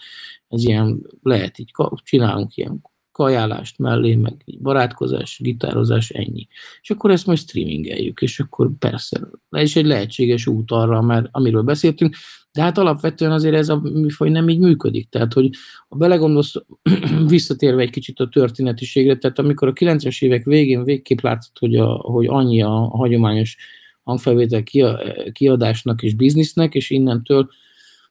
[0.48, 1.70] Ez ilyen, lehet így,
[2.02, 2.82] csinálunk ilyen
[3.16, 6.46] kajálást mellé, meg barátkozás, gitározás, ennyi.
[6.82, 11.28] És akkor ezt majd streamingeljük, és akkor persze, ez is egy lehetséges út arra, mert
[11.30, 12.16] amiről beszéltünk,
[12.52, 15.08] de hát alapvetően azért ez a műfaj nem így működik.
[15.08, 15.50] Tehát, hogy
[15.88, 16.54] a belegondolsz,
[17.28, 21.86] visszatérve egy kicsit a történetiségre, tehát amikor a 90-es évek végén végképp látszott, hogy, a,
[21.86, 23.56] hogy annyi a hagyományos
[24.02, 24.62] hangfelvétel
[25.32, 27.48] kiadásnak és biznisznek, és innentől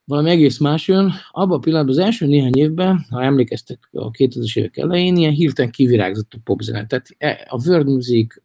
[0.05, 1.11] valami egész más jön.
[1.31, 5.71] Abban a pillanatban az első néhány évben, ha emlékeztek a 2000-es évek elején, ilyen hirtelen
[5.71, 6.85] kivirágzott a popzene.
[6.85, 8.35] Tehát e, a world music,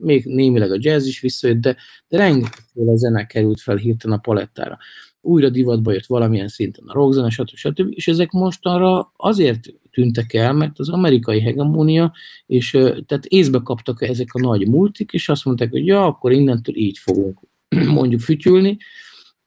[0.00, 1.76] még némileg a jazz is visszajött, de,
[2.08, 4.78] de rengeteg zene került fel hirtelen a palettára.
[5.20, 7.54] Újra divatba jött valamilyen szinten a rockzene, stb.
[7.54, 7.86] stb.
[7.90, 12.12] És ezek mostanra azért tűntek el, mert az amerikai hegemónia,
[12.46, 12.70] és
[13.06, 16.98] tehát észbe kaptak ezek a nagy multik, és azt mondták, hogy ja, akkor innentől így
[16.98, 17.40] fogunk
[17.98, 18.76] mondjuk fütyülni,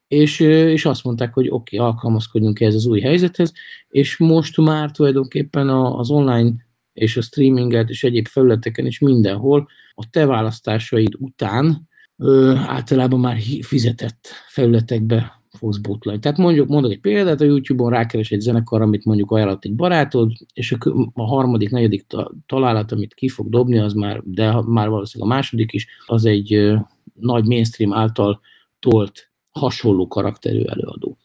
[0.09, 3.53] és, és azt mondták, hogy oké, okay, alkalmazkodjunk ez az új helyzethez,
[3.89, 6.51] és most már tulajdonképpen az online
[6.93, 13.37] és a streaminget és egyéb felületeken is mindenhol a te választásaid után ö, általában már
[13.61, 16.19] fizetett felületekbe fogsz botlani.
[16.19, 20.31] Tehát mondjuk, mondok egy példát, a YouTube-on rákeres egy zenekar, amit mondjuk ajánlott egy barátod,
[20.53, 22.05] és a, a harmadik, negyedik
[22.45, 26.53] találat, amit ki fog dobni, az már, de már valószínűleg a második is, az egy
[26.53, 26.75] ö,
[27.13, 28.39] nagy mainstream által
[28.79, 29.28] tolt
[29.59, 31.17] hasonló karakterű előadó.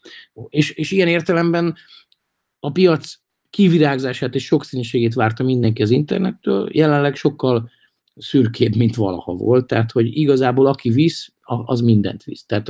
[0.49, 1.75] És, és ilyen értelemben
[2.59, 3.13] a piac
[3.49, 7.69] kivirágzását és sokszínűségét várta mindenki az internettől, jelenleg sokkal
[8.15, 11.33] szürkébb, mint valaha volt, tehát hogy igazából aki visz,
[11.65, 12.45] az mindent visz.
[12.45, 12.67] Tehát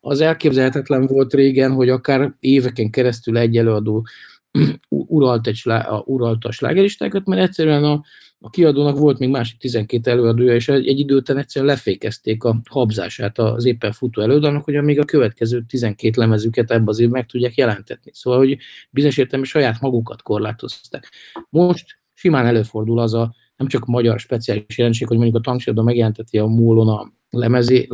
[0.00, 4.06] az elképzelhetetlen volt régen, hogy akár éveken keresztül egy előadó
[4.88, 8.02] uralt, egy slá, uralt a slágeristákat, mert egyszerűen a,
[8.44, 12.60] a kiadónak volt még másik 12 előadója, és egy, egy idő után egyszerűen lefékezték a
[12.70, 17.26] habzását az éppen futó előadónak, hogy még a következő 12 lemezüket ebbe az évben meg
[17.26, 18.10] tudják jelentetni.
[18.14, 18.58] Szóval, hogy
[18.90, 21.12] bizonyos értelemben saját magukat korlátozták.
[21.48, 26.38] Most simán előfordul az a nem csak magyar speciális jelenség, hogy mondjuk a tanksadban megjelenteti
[26.38, 27.88] a múlon a lemezé,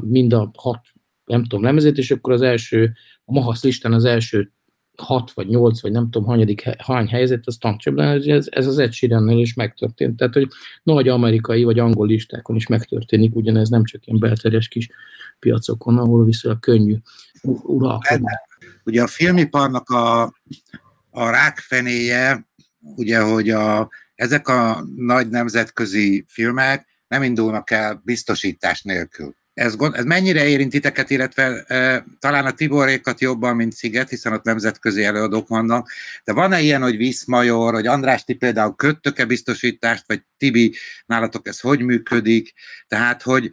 [0.00, 0.80] mind a hat,
[1.24, 2.92] nem tudom, lemezét, és akkor az első,
[3.24, 4.52] a Mahasz listán az első
[4.96, 8.92] hat vagy nyolc, vagy nem tudom, hanyadik, hány helyzet, az tankcsapdán, ez, ez az Ed
[9.28, 10.16] is megtörtént.
[10.16, 10.48] Tehát, hogy
[10.82, 14.88] nagy amerikai vagy angol listákon is megtörténik, ugyanez nem csak ilyen belterjes kis
[15.38, 16.96] piacokon, ahol viszonylag könnyű
[17.62, 18.32] uralkodni.
[18.84, 20.22] Ugye a filmiparnak a,
[21.10, 22.48] a rákfenéje,
[22.80, 30.04] ugye, hogy a, ezek a nagy nemzetközi filmek nem indulnak el biztosítás nélkül ez, ez
[30.04, 35.48] mennyire érint titeket, illetve e, talán a Tiborékat jobban, mint Sziget, hiszen ott nemzetközi előadók
[35.48, 35.90] vannak,
[36.24, 40.74] de van-e ilyen, hogy Viszmajor, hogy András, ti például köttök-e biztosítást, vagy Tibi,
[41.06, 42.52] nálatok ez hogy működik?
[42.88, 43.50] Tehát, hogy,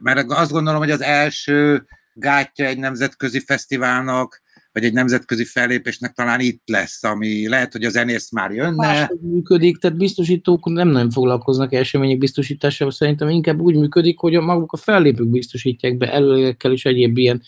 [0.00, 4.42] mert azt gondolom, hogy az első gátja egy nemzetközi fesztiválnak,
[4.76, 8.86] vagy egy nemzetközi fellépésnek talán itt lesz, ami lehet, hogy a zenész már jönne.
[8.86, 14.40] Máshogy működik, tehát biztosítók nem nagyon foglalkoznak események biztosításával, szerintem inkább úgy működik, hogy a
[14.40, 17.42] maguk a fellépők biztosítják be előlegekkel és egyéb ilyen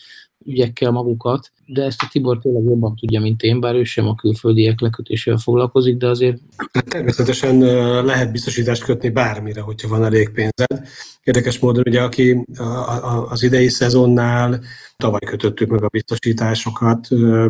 [0.45, 4.15] ügyekkel magukat, de ezt a Tibor tényleg jobban tudja, mint én, bár ő sem a
[4.15, 6.37] külföldiek lekötésével foglalkozik, de azért...
[6.73, 7.57] Hát természetesen
[8.05, 10.87] lehet biztosítást kötni bármire, hogyha van elég pénzed.
[11.23, 12.45] Érdekes módon ugye, aki
[13.29, 14.61] az idei szezonnál
[14.97, 17.07] tavaly kötöttük meg a biztosításokat,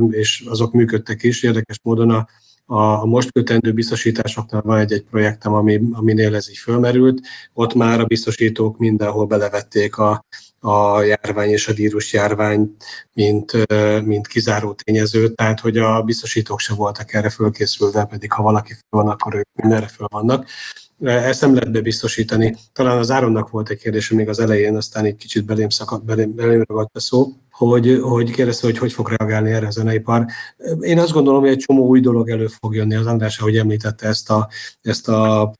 [0.09, 1.43] és azok működtek is.
[1.43, 2.27] Érdekes módon a
[2.71, 7.21] a, most kötendő biztosításoknál van egy-egy projektem, ami, aminél ez így fölmerült.
[7.53, 10.25] Ott már a biztosítók mindenhol belevették a,
[10.59, 12.75] a járvány és a vírus járvány,
[13.13, 13.51] mint,
[14.03, 19.01] mint kizáró tényező, tehát hogy a biztosítók sem voltak erre fölkészülve, pedig ha valaki föl
[19.03, 20.47] van, akkor ők mindenre föl vannak.
[21.01, 22.55] Ezt nem lehet bebiztosítani.
[22.73, 26.35] Talán az Áronnak volt egy kérdése még az elején, aztán egy kicsit belém, szakadt, belém,
[26.35, 30.25] belém ragadt a szó hogy, hogy kérdezte, hogy hogy fog reagálni erre a zeneipar.
[30.79, 32.95] Én azt gondolom, hogy egy csomó új dolog elő fog jönni.
[32.95, 34.49] Az András, ahogy említette ezt a,
[34.81, 35.51] ezt a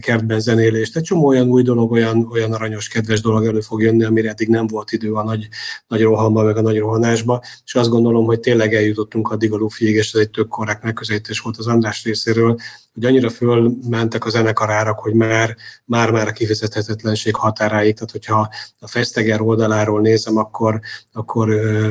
[0.00, 0.96] kertben zenélést.
[0.96, 4.48] Egy csomó olyan új dolog, olyan, olyan aranyos, kedves dolog elő fog jönni, amire eddig
[4.48, 5.48] nem volt idő a nagy,
[5.88, 9.94] nagy rohamban, meg a nagy rohanásba, és azt gondolom, hogy tényleg eljutottunk addig a lufiig,
[9.94, 12.56] és ez egy tök korrekt megközelítés volt az András részéről,
[12.98, 18.88] hogy annyira fölmentek a zenekarárak, hogy már, már, már a kifizethetetlenség határáig, tehát hogyha a
[18.88, 20.80] Festeger oldaláról nézem, akkor,
[21.12, 21.48] akkor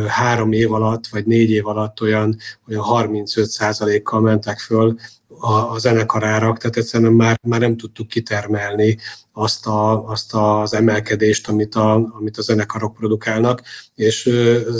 [0.07, 2.37] három év alatt, vagy négy év alatt olyan,
[2.69, 4.95] olyan 35 kal mentek föl
[5.39, 8.97] a, a zenekarárak, tehát egyszerűen már, már nem tudtuk kitermelni
[9.31, 13.61] azt, a, azt az emelkedést, amit a, amit a zenekarok produkálnak,
[13.95, 14.29] és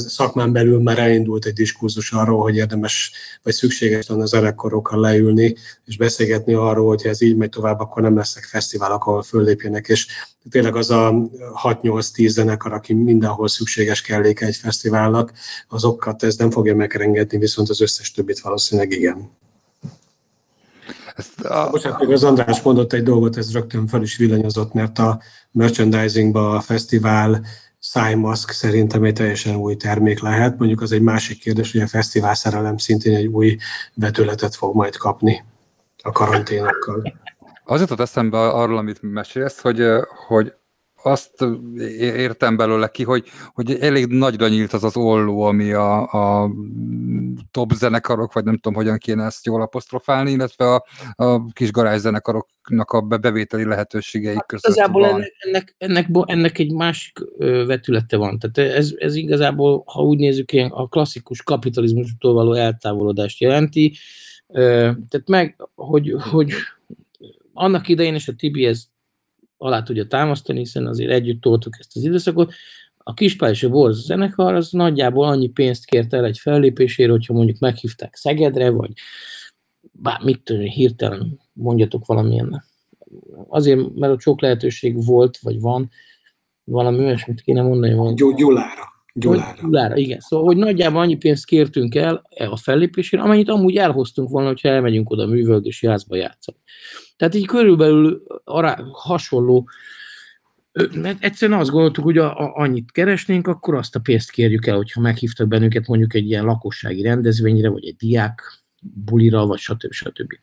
[0.08, 3.12] szakmán belül már elindult egy diskurzus arról, hogy érdemes
[3.44, 5.56] vagy szükséges lenne a zenekarokkal leülni,
[5.86, 10.08] és beszélgetni arról, hogy ez így megy tovább, akkor nem lesznek fesztiválok, ahol föllépjenek, és
[10.50, 11.14] tényleg az a
[11.64, 15.32] 6-8-10 zenekar, aki mindenhol szükséges kelléke egy fesztiválnak,
[15.68, 19.32] azokat ez nem fogja megrengetni, viszont az összes többit valószínűleg igen.
[21.18, 21.70] Ezt a...
[21.70, 25.20] Bocsánat, még az András mondott egy dolgot, ez rögtön fel is villanyozott, mert a
[25.52, 27.42] merchandisingba a fesztivál
[27.80, 30.58] szájmaszk szerintem egy teljesen új termék lehet.
[30.58, 33.58] Mondjuk az egy másik kérdés, hogy a fesztivál szerelem szintén egy új
[33.94, 35.44] vetületet fog majd kapni
[36.04, 37.14] a karanténokkal.
[37.64, 39.84] Az jutott eszembe arról, amit mesélsz, hogy,
[40.28, 40.54] hogy
[41.04, 41.46] azt
[42.00, 46.52] értem belőle ki, hogy, hogy elég nagyra nyílt az az olló, ami a, a
[47.52, 50.84] top zenekarok, vagy nem tudom, hogyan kéne ezt jól apostrofálni, illetve a,
[51.16, 55.12] a kis garázs zenekaroknak a bevételi lehetőségei hát között Igazából van.
[55.12, 57.20] Ennek, ennek, ennek, ennek egy másik
[57.66, 58.40] vetülete van.
[58.40, 63.98] Tehát ez, ez igazából, ha úgy nézzük, ilyen a klasszikus kapitalizmustól való eltávolodást jelenti.
[64.48, 66.52] Tehát meg, hogy, hogy
[67.54, 68.88] annak idején, és a Tibi ezt
[69.58, 72.54] alá tudja támasztani, hiszen azért együtt toltuk ezt az időszakot.
[72.98, 77.34] A Kispál és a Borz zenekar az nagyjából annyi pénzt kért el egy fellépésére, hogyha
[77.34, 78.92] mondjuk meghívták Szegedre, vagy
[79.92, 82.64] bár mit tudom, hirtelen mondjatok valamilyen.
[83.48, 85.90] Azért, mert ott sok lehetőség volt, vagy van,
[86.64, 87.94] valami olyasmit kéne mondani.
[87.94, 88.14] Hogy...
[88.14, 88.96] Gyulára.
[89.14, 89.62] Gyulára.
[89.62, 90.20] Gyulára, igen.
[90.20, 95.10] Szóval, hogy nagyjából annyi pénzt kértünk el a fellépésére, amennyit amúgy elhoztunk volna, hogyha elmegyünk
[95.10, 96.58] oda a művöldési házba játszani.
[97.18, 99.70] Tehát így körülbelül ará, hasonló,
[100.94, 104.76] mert egyszerűen azt gondoltuk, hogy a, a, annyit keresnénk, akkor azt a pénzt kérjük el,
[104.76, 108.42] hogyha meghívtak bennünket mondjuk egy ilyen lakossági rendezvényre, vagy egy diák
[108.82, 109.92] bulira, vagy stb.
[109.92, 110.34] stb.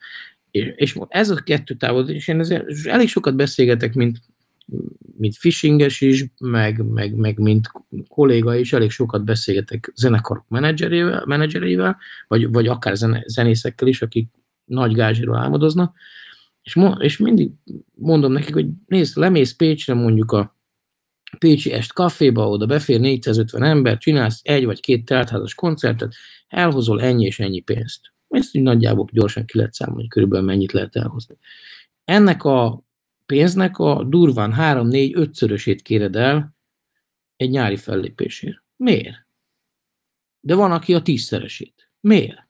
[0.51, 4.19] És, és ez a kettő távol, és én és elég sokat beszélgetek, mint,
[5.17, 7.71] mint fishinges is, meg, meg, meg mint
[8.09, 11.97] kolléga is, elég sokat beszélgetek zenekarok menedzserével, menedzserével
[12.29, 14.29] vagy, vagy akár zene, zenészekkel is, akik
[14.65, 15.97] nagy gázsiról álmodoznak,
[16.65, 17.51] és, mo- és mindig
[17.95, 20.57] mondom nekik, hogy nézd, lemész Pécsre mondjuk a
[21.39, 26.15] Pécsi Est kaféba, oda befér 450 ember, csinálsz egy vagy két teltházas koncertet,
[26.49, 28.13] elhozol ennyi és ennyi pénzt.
[28.29, 31.37] Ezt így nagyjából gyorsan ki lehet számolni, körülbelül mennyit lehet elhozni.
[32.05, 32.85] Ennek a
[33.27, 36.57] pénznek a durván 3-4-5-szörösét kéred el
[37.37, 38.63] egy nyári fellépésért.
[38.77, 39.27] Miért?
[40.41, 41.91] De van, aki a tízszeresét.
[42.01, 42.44] Miért?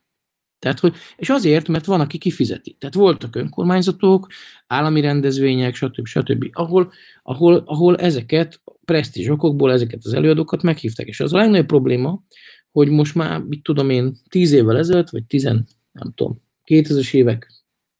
[0.65, 2.77] Tehát, hogy, és azért, mert van, aki kifizeti.
[2.79, 4.27] Tehát voltak önkormányzatok,
[4.67, 6.07] állami rendezvények, stb.
[6.07, 6.49] stb.
[6.53, 6.93] Ahol,
[7.23, 11.07] ahol, ahol ezeket presztízs okokból ezeket az előadókat meghívták.
[11.07, 12.23] És az a legnagyobb probléma,
[12.71, 17.53] hogy most már, mit tudom én, tíz évvel ezelőtt, vagy tizen, nem tudom, 2000-es évek,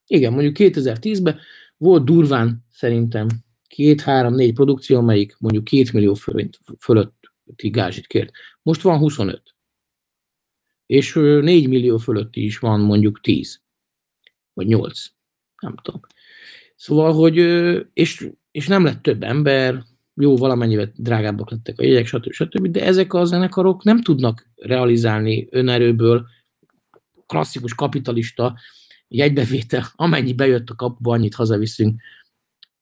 [0.07, 1.39] igen, mondjuk 2010-ben
[1.77, 3.27] volt durván szerintem
[3.67, 8.31] két, három, négy produkció, amelyik mondjuk két millió forint fölötti gázsit kért.
[8.63, 9.54] Most van 25
[10.87, 13.61] és 4 millió fölötti is van mondjuk 10,
[14.53, 15.05] vagy 8,
[15.61, 16.01] nem tudom.
[16.77, 17.37] Szóval, hogy,
[17.93, 22.33] és, és nem lett több ember, jó, valamennyivel drágábbak lettek a jegyek, stb.
[22.33, 26.27] stb., de ezek a zenekarok nem tudnak realizálni önerőből
[27.27, 28.59] klasszikus kapitalista
[29.09, 32.01] jegybevétel, amennyi bejött a kapuba, annyit hazaviszünk,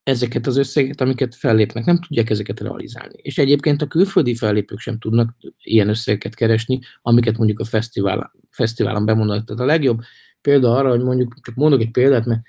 [0.02, 3.14] ezeket az összegeket, amiket fellépnek, nem tudják ezeket realizálni.
[3.16, 9.04] És egyébként a külföldi fellépők sem tudnak ilyen összegeket keresni, amiket mondjuk a fesztiválon, fesztiválon
[9.04, 9.44] bemondanak.
[9.44, 10.00] Tehát a legjobb
[10.40, 12.42] példa arra, hogy mondjuk, csak mondok egy példát, mert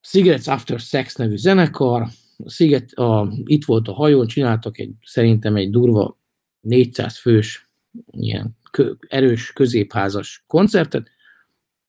[0.00, 2.02] Cigarettes After Sex nevű zenekar,
[2.36, 6.20] a Sziget, a, itt volt a hajón, csináltak egy, szerintem egy durva
[6.60, 7.70] 400 fős,
[8.10, 11.10] ilyen kö, erős, középházas koncertet,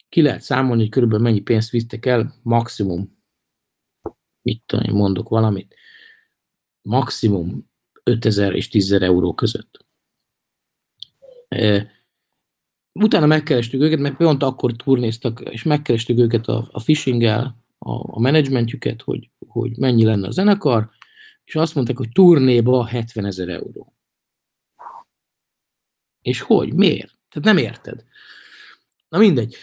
[0.10, 3.15] ki lehet számolni, hogy körülbelül mennyi pénzt visztek el, maximum
[4.46, 5.76] mit tudom én, mondok valamit,
[6.82, 7.72] maximum
[8.04, 9.86] 5000 és 10 euró között.
[12.94, 18.20] Utána megkerestük őket, mert pont akkor turnéztak, és megkerestük őket a, a phishing-el, a, a
[18.20, 20.90] menedzsmentjüket, hogy, hogy mennyi lenne a zenekar,
[21.44, 23.94] és azt mondták, hogy turnéba 70 ezer euró.
[26.22, 26.74] És hogy?
[26.74, 27.18] Miért?
[27.30, 28.04] Tehát nem érted.
[29.10, 29.56] Na mindegy.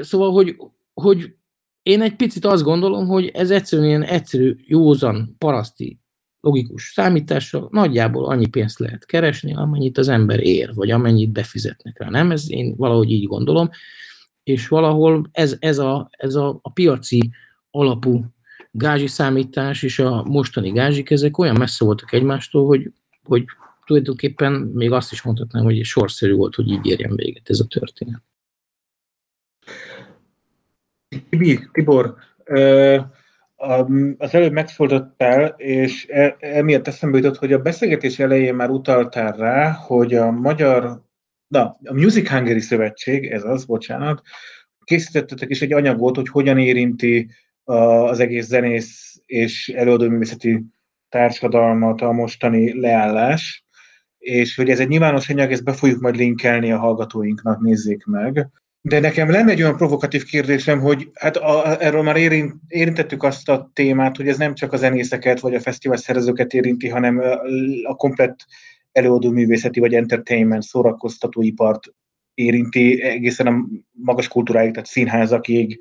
[0.00, 0.56] Szóval, hogy,
[0.94, 1.35] hogy
[1.86, 6.00] én egy picit azt gondolom, hogy ez egyszerűen ilyen egyszerű, józan, paraszti,
[6.40, 12.08] logikus számítással nagyjából annyi pénzt lehet keresni, amennyit az ember ér, vagy amennyit befizetnek rá.
[12.10, 12.30] Nem?
[12.30, 13.70] Ez én valahogy így gondolom.
[14.42, 17.30] És valahol ez, ez, a, ez a, a piaci
[17.70, 18.24] alapú
[18.70, 23.44] gázsi számítás és a mostani gázsik, ezek olyan messze voltak egymástól, hogy, hogy
[23.84, 28.22] tulajdonképpen még azt is mondhatnám, hogy sorszerű volt, hogy így érjen véget ez a történet.
[31.08, 32.14] Tibi, Tibor,
[34.16, 39.70] az előbb megszólítottál, és e, emiatt eszembe jutott, hogy a beszélgetés elején már utaltál rá,
[39.70, 41.02] hogy a magyar,
[41.46, 44.22] na, a Music Hungary Szövetség, ez az, bocsánat,
[44.84, 47.30] készítettetek is egy anyagot, hogy hogyan érinti
[47.64, 50.64] az egész zenész és előadóművészeti
[51.08, 53.64] társadalmat a mostani leállás,
[54.18, 58.48] és hogy ez egy nyilvános anyag, ezt be fogjuk majd linkelni a hallgatóinknak, nézzék meg.
[58.88, 63.48] De nekem lenne egy olyan provokatív kérdésem, hogy hát a, erről már érint, érintettük azt
[63.48, 67.22] a témát, hogy ez nem csak a zenészeket vagy a fesztivál szervezőket érinti, hanem
[67.82, 68.44] a komplet
[68.92, 71.94] előadó művészeti vagy entertainment szórakoztatóipart
[72.34, 75.78] érinti egészen a magas kultúráig, tehát színházakig,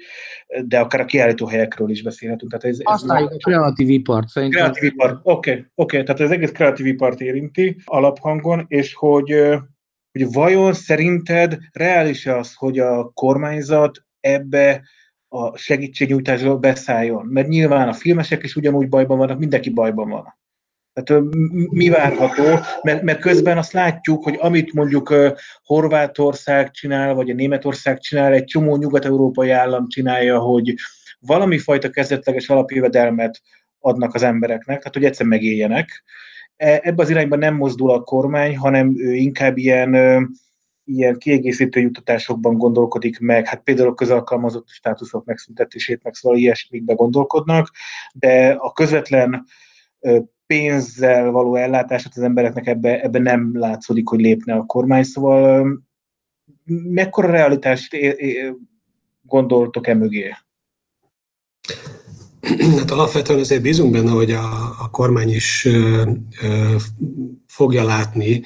[0.65, 2.51] de akár a kiállító helyekről is beszélhetünk.
[2.51, 4.59] Tehát ez, ez a kreatív ipart szerintem.
[4.59, 6.03] Kreatív ipart, oké, okay, oké, okay.
[6.03, 9.35] tehát ez egész kreatív ipart érinti alaphangon, és hogy
[10.15, 14.83] hogy vajon szerinted reális-e az, hogy a kormányzat ebbe
[15.27, 17.25] a segítségnyújtásba beszálljon?
[17.25, 20.37] Mert nyilván a filmesek is ugyanúgy bajban vannak, mindenki bajban van.
[20.93, 21.23] Tehát
[21.69, 22.43] mi várható?
[22.81, 25.13] Mert, mert közben azt látjuk, hogy amit mondjuk
[25.63, 30.73] Horvátország csinál, vagy a Németország csinál, egy csomó nyugat-európai állam csinálja, hogy
[31.19, 33.41] valami fajta kezdetleges alapjövedelmet
[33.79, 36.03] adnak az embereknek, tehát hogy egyszer megéljenek,
[36.57, 39.95] ebbe az irányba nem mozdul a kormány, hanem ő inkább ilyen,
[40.83, 47.71] ilyen kiegészítő juttatásokban gondolkodik meg, hát például a közalkalmazott státuszok megszüntetését, meg szóval ilyesmikbe gondolkodnak,
[48.13, 49.45] de a közvetlen
[50.45, 55.79] pénzzel való ellátását az embereknek ebbe, ebbe nem látszódik, hogy lépne a kormány, szóval
[56.89, 57.97] mekkora realitást
[59.21, 60.33] gondoltok e mögé?
[62.79, 66.01] Hát alapvetően azért bízunk benne, hogy a, a kormány is ö,
[66.41, 66.75] ö,
[67.47, 68.43] fogja látni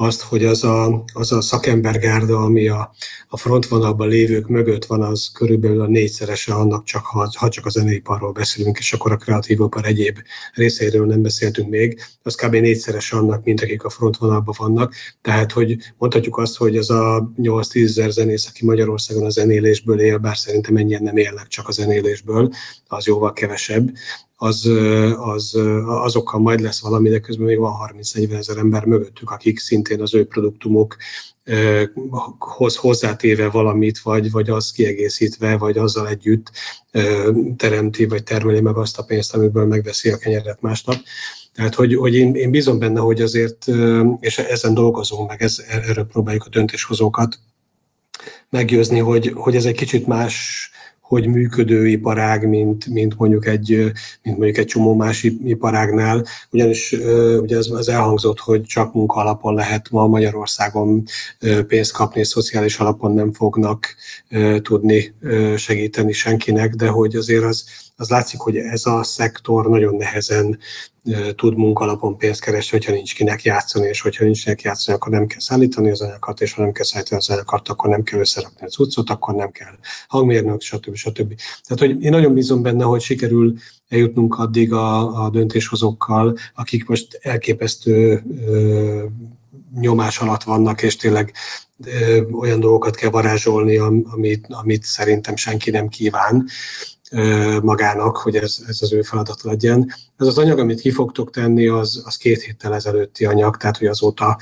[0.00, 2.94] azt, hogy az a, az a szakembergárda, ami a,
[3.28, 7.70] a frontvonalban lévők mögött van, az körülbelül a négyszerese annak, csak ha, ha csak a
[7.70, 10.18] zeneiparról beszélünk, és akkor a kreatív ipar egyéb
[10.54, 12.54] részeiről nem beszéltünk még, az kb.
[12.54, 14.94] négyszerese annak, mint akik a frontvonalban vannak.
[15.22, 20.18] Tehát, hogy mondhatjuk azt, hogy az a 8-10 ezer zenész, aki Magyarországon a zenélésből él,
[20.18, 22.50] bár szerintem ennyien nem élnek csak a zenélésből,
[22.86, 23.90] az jóval kevesebb,
[24.40, 24.70] az,
[25.18, 30.00] az, azokkal majd lesz valami, de közben még van 30-40 ezer ember mögöttük, akik szintén
[30.00, 30.96] az ő produktumok
[32.38, 36.50] hoz hozzátéve valamit, vagy, vagy az kiegészítve, vagy azzal együtt
[37.56, 40.96] teremti, vagy termeli meg azt a pénzt, amiből megveszi a kenyeret másnap.
[41.54, 43.66] Tehát, hogy, hogy én, én bízom benne, hogy azért,
[44.20, 47.38] és ezen dolgozunk meg, ez, erről próbáljuk a döntéshozókat
[48.50, 50.70] meggyőzni, hogy, hogy ez egy kicsit más
[51.08, 53.68] hogy működő iparág, mint, mint, mondjuk egy,
[54.22, 56.92] mint mondjuk egy csomó más iparágnál, ugyanis
[57.40, 61.04] ugye ez, ez elhangzott, hogy csak munka alapon lehet ma Magyarországon
[61.66, 63.94] pénzt kapni, és szociális alapon nem fognak
[64.62, 65.14] tudni
[65.56, 67.64] segíteni senkinek, de hogy azért az,
[68.00, 70.58] az látszik, hogy ez a szektor nagyon nehezen
[71.36, 75.26] tud munkalapon pénzt keresni, hogyha nincs kinek játszani, és hogyha nincs kinek játszani, akkor nem
[75.26, 78.66] kell szállítani az anyagokat, és ha nem kell szállítani az anyagokat, akkor nem kell összerakni
[78.66, 79.74] az utcot, akkor nem kell
[80.08, 80.94] hangmérnök, stb.
[80.94, 81.34] stb.
[81.66, 83.54] Tehát, hogy én nagyon bízom benne, hogy sikerül
[83.88, 89.04] eljutnunk addig a, a döntéshozókkal, akik most elképesztő ö,
[89.80, 91.32] nyomás alatt vannak, és tényleg
[91.84, 96.48] ö, olyan dolgokat kell varázsolni, amit, amit szerintem senki nem kíván
[97.62, 99.94] magának, hogy ez, ez az ő feladat legyen.
[100.16, 103.86] Ez az anyag, amit ki fogtok tenni, az, az két héttel ezelőtti anyag, tehát hogy
[103.86, 104.38] azóta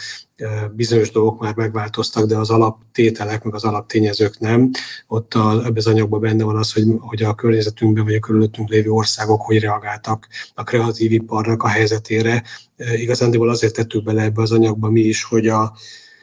[0.73, 4.71] bizonyos dolgok már megváltoztak, de az alaptételek, meg az alaptényezők nem.
[5.07, 8.69] Ott a, ebben az anyagban benne van az, hogy, hogy a környezetünkben vagy a körülöttünk
[8.69, 12.43] lévő országok hogy reagáltak a kreatív iparnak a helyzetére.
[12.77, 15.77] Igazándiból azért tettük bele ebbe az anyagba mi is, hogy a,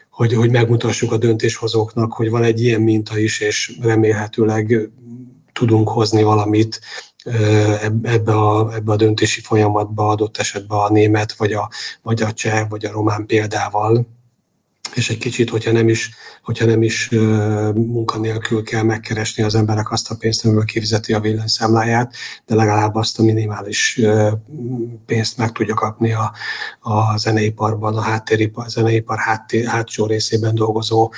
[0.10, 4.92] hogy, hogy megmutassuk a döntéshozóknak, hogy van egy ilyen minta is, és remélhetőleg
[5.54, 6.80] tudunk hozni valamit
[8.04, 11.70] ebbe a, ebbe a döntési folyamatba, adott esetben a német, vagy a,
[12.02, 14.08] vagy a cseh, vagy a román példával,
[14.96, 16.12] és egy kicsit, hogyha nem is,
[16.44, 17.10] hogyha nem is
[17.74, 22.14] munkanélkül kell megkeresni az emberek azt a pénzt, amiből kifizeti a villanyszámláját,
[22.46, 24.02] de legalább azt a minimális
[25.06, 26.34] pénzt meg tudja kapni a,
[26.80, 31.12] a zeneiparban, a háttéripar, a zeneipar háttér, hátsó részében dolgozó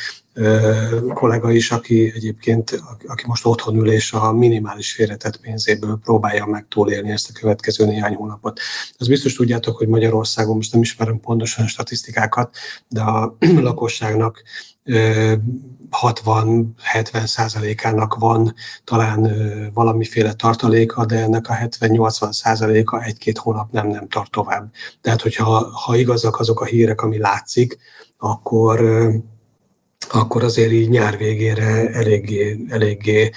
[1.13, 6.65] kollega is, aki egyébként, aki most otthon ül és a minimális félretett pénzéből próbálja meg
[6.69, 8.59] túlélni ezt a következő néhány hónapot.
[8.97, 12.55] Az biztos tudjátok, hogy Magyarországon, most nem ismerem pontosan a statisztikákat,
[12.87, 13.37] de a
[13.69, 14.43] lakosságnak
[14.85, 19.31] 60-70 százalékának van talán
[19.73, 24.71] valamiféle tartaléka, de ennek a 70-80 százaléka egy-két hónap nem, nem tart tovább.
[25.01, 27.77] Tehát, hogyha ha igazak azok a hírek, ami látszik,
[28.17, 28.79] akkor
[30.09, 33.31] akkor azért így nyár végére eléggé, eléggé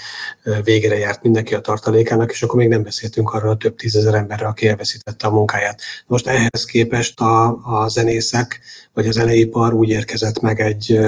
[0.65, 4.47] végére járt mindenki a tartalékának, és akkor még nem beszéltünk arról a több tízezer emberre,
[4.47, 5.81] aki elveszítette a munkáját.
[6.07, 8.61] Most ehhez képest a, a zenészek,
[8.93, 10.99] vagy az zeneipar úgy érkezett meg egy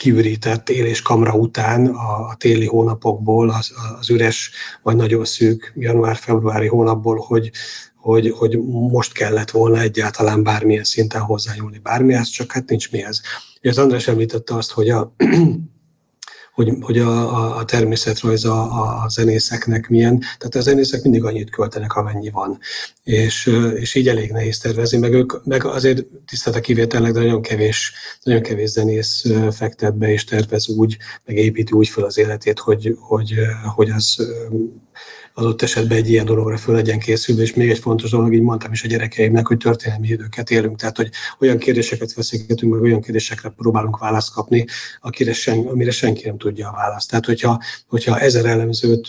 [0.00, 4.50] kiürített él és kamra után a, a téli hónapokból, az, az üres
[4.82, 7.50] vagy nagyon szűk január-februári hónapból, hogy,
[7.96, 8.58] hogy, hogy
[8.90, 13.20] most kellett volna egyáltalán bármilyen szinten hozzányúlni bármihez, csak hát nincs mihez.
[13.62, 15.14] Az András említette azt, hogy a,
[16.54, 18.62] hogy, hogy a, a, a természetrajz a,
[19.02, 20.18] a zenészeknek milyen.
[20.18, 22.58] Tehát a zenészek mindig annyit költenek, amennyi van.
[23.02, 27.42] És, és így elég nehéz tervezni, meg ők, meg azért tisztelt a kivételnek, de nagyon
[27.42, 27.92] kevés,
[28.22, 32.96] nagyon kevés zenész fektet be és tervez úgy, meg építi úgy fel az életét, hogy,
[32.98, 33.34] hogy,
[33.74, 34.32] hogy az
[35.40, 38.72] adott esetben egy ilyen dologra föl legyen készülve, és még egy fontos dolog, így mondtam
[38.72, 41.10] is a gyerekeimnek, hogy történelmi időket élünk, tehát hogy
[41.40, 44.64] olyan kérdéseket veszélygetünk, meg olyan kérdésekre próbálunk választ kapni,
[45.00, 47.10] akire sen, amire senki nem tudja a választ.
[47.10, 49.08] Tehát, hogyha, hogyha ezer elemzőt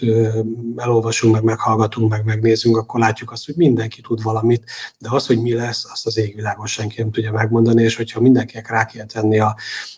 [0.76, 4.64] elolvasunk, meg meghallgatunk, meg megnézünk, akkor látjuk azt, hogy mindenki tud valamit,
[4.98, 8.70] de az, hogy mi lesz, azt az égvilágon senki nem tudja megmondani, és hogyha mindenkinek
[8.70, 9.56] rá kell tenni a,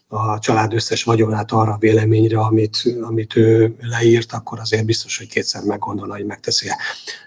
[0.08, 5.28] a család összes vagyonát arra a véleményre, amit, amit ő leírt, akkor azért biztos, hogy
[5.28, 6.78] kétszer meggondolna, hogy megteszi -e.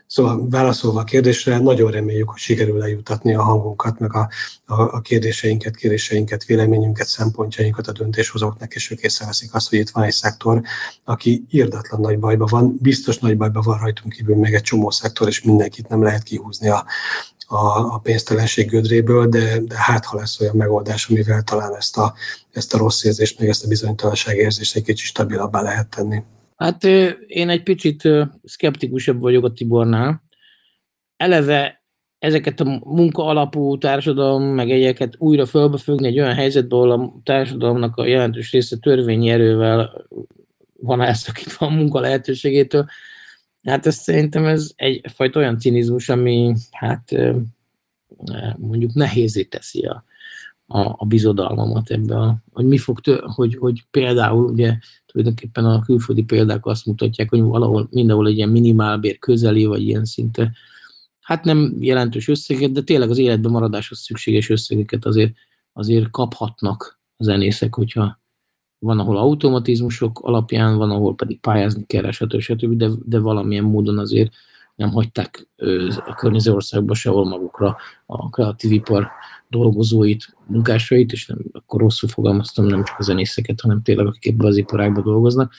[0.07, 4.29] Szóval válaszolva a kérdésre, nagyon reméljük, hogy sikerül eljutatni a hangunkat, meg a,
[4.65, 10.05] a, a kérdéseinket, kérdéseinket, véleményünket, szempontjainkat a döntéshozóknak, és ők észreveszik azt, hogy itt van
[10.05, 10.63] egy szektor,
[11.05, 15.29] aki írdatlan nagy bajban van, biztos nagy bajban van rajtunk kívül még egy csomó szektor,
[15.29, 16.85] és mindenkit nem lehet kihúzni a,
[17.47, 22.15] a, a pénztelenség gödréből, de, de hát ha lesz olyan megoldás, amivel talán ezt a,
[22.53, 26.23] ezt a rossz érzést, meg ezt a bizonytalanság érzést egy kicsit stabilabbá lehet tenni.
[26.57, 26.85] Hát
[27.27, 28.09] én egy picit
[28.45, 30.23] szkeptikusabb vagyok a Tibornál.
[31.17, 31.85] Eleve
[32.19, 37.97] ezeket a munka alapú társadalom, meg egyeket újra fölbefögni egy olyan helyzetbe, ahol a társadalomnak
[37.97, 40.07] a jelentős része törvényi erővel
[40.81, 42.87] van elszakítva a munka lehetőségétől,
[43.67, 47.15] Hát ez szerintem ez egyfajta olyan cinizmus, ami hát
[48.57, 50.05] mondjuk nehézé teszi a,
[50.67, 54.79] a, a bizodalmamat ebbe, hogy mi fog, tő, hogy, hogy például ugye
[55.17, 60.05] tulajdonképpen a külföldi példák azt mutatják, hogy valahol mindenhol egy ilyen minimálbér közeli, vagy ilyen
[60.05, 60.53] szinte,
[61.21, 65.33] hát nem jelentős összeget, de tényleg az életben maradáshoz szükséges összegeket azért,
[65.73, 68.21] azért kaphatnak a zenészek, hogyha
[68.79, 72.41] van, ahol automatizmusok alapján, van, ahol pedig pályázni kell, stb.
[72.41, 72.77] stb.
[72.77, 74.33] De, de valamilyen módon azért
[74.75, 75.49] nem hagyták
[76.07, 79.11] a környező országba sehol magukra a kreatív ipar
[79.57, 84.47] dolgozóit, munkásait, és nem, akkor rosszul fogalmaztam, nem csak a zenészeket, hanem tényleg akik ebben
[84.47, 85.53] az iparágban dolgoznak.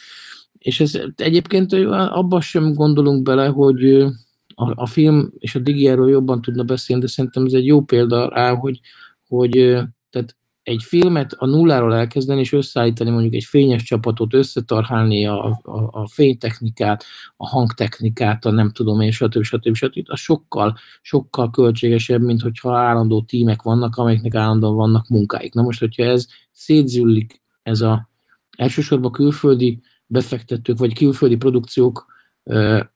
[0.57, 4.01] És ez egyébként abban sem gondolunk bele, hogy
[4.55, 7.81] a, a film és a Digi erről jobban tudna beszélni, de szerintem ez egy jó
[7.81, 8.79] példa rá, hogy,
[9.27, 9.51] hogy
[10.09, 10.37] tehát
[10.67, 16.07] egy filmet a nulláról elkezdeni, és összeállítani mondjuk egy fényes csapatot, összetarhálni a, a, a
[16.07, 17.03] fénytechnikát,
[17.37, 19.43] a hangtechnikát, a nem tudom én, stb.
[19.43, 19.75] stb.
[19.75, 20.03] stb.
[20.05, 25.53] az sokkal, sokkal költségesebb, mint hogyha állandó tímek vannak, amelyeknek állandóan vannak munkáik.
[25.53, 28.09] Na most, hogyha ez szétzüllik, ez a
[28.57, 32.11] elsősorban külföldi befektetők, vagy külföldi produkciókra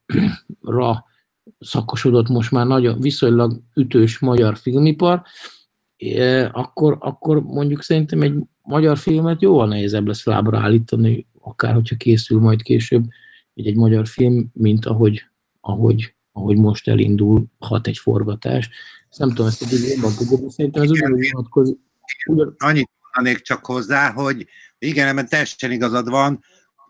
[1.59, 5.23] szakosodott most már nagyon viszonylag ütős magyar filmipar,
[6.51, 12.39] akkor, akkor mondjuk szerintem egy magyar filmet jóval nehezebb lesz lábra állítani, akár hogyha készül
[12.39, 13.05] majd később
[13.53, 15.23] egy, egy magyar film, mint ahogy,
[15.59, 18.69] ahogy, ahogy most elindul hat egy forgatás.
[19.09, 21.77] Ezt nem tudom, ezt eddig jobban tudod, szerintem ez ugyanúgy vonatkozik.
[22.25, 22.55] Ugyan...
[22.57, 24.47] Annyit mondanék csak hozzá, hogy
[24.79, 26.43] igen, ebben teljesen igazad van,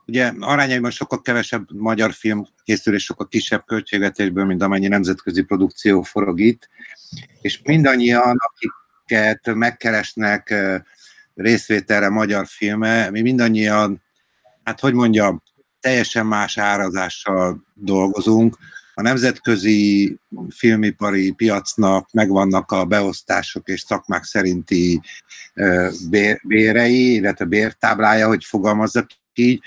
[0.06, 6.02] ugye arányaiban sokkal kevesebb magyar film készül, és sokkal kisebb költségvetésből, mint amennyi nemzetközi produkció
[6.02, 6.70] forog itt,
[7.42, 8.72] és mindannyian, akik
[9.12, 10.54] akiket megkeresnek
[11.36, 14.02] részvételre magyar filme, mi mindannyian,
[14.64, 15.44] hát hogy mondjam,
[15.80, 18.58] teljesen más árazással dolgozunk.
[18.94, 20.18] A nemzetközi
[20.50, 25.02] filmipari piacnak megvannak a beosztások és szakmák szerinti
[26.44, 29.62] bérei, illetve bértáblája, hogy fogalmazzak így,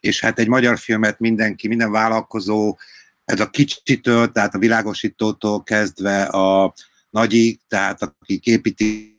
[0.00, 2.76] és hát egy magyar filmet mindenki, minden vállalkozó,
[3.24, 6.74] ez a kicsitől, tehát a világosítótól kezdve a
[7.10, 9.18] nagyik, tehát akik építik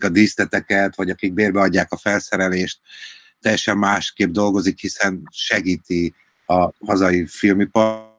[0.00, 2.80] a díszleteket, vagy akik bérbeadják a felszerelést,
[3.40, 6.14] teljesen másképp dolgozik, hiszen segíti
[6.46, 8.10] a hazai filmipar.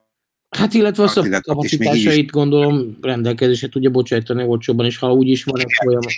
[0.50, 5.72] Hát illetve a kapacitásait gondolom rendelkezésre tudja bocsájtani olcsóban, és ha úgy is van egy
[5.84, 6.14] folyamat.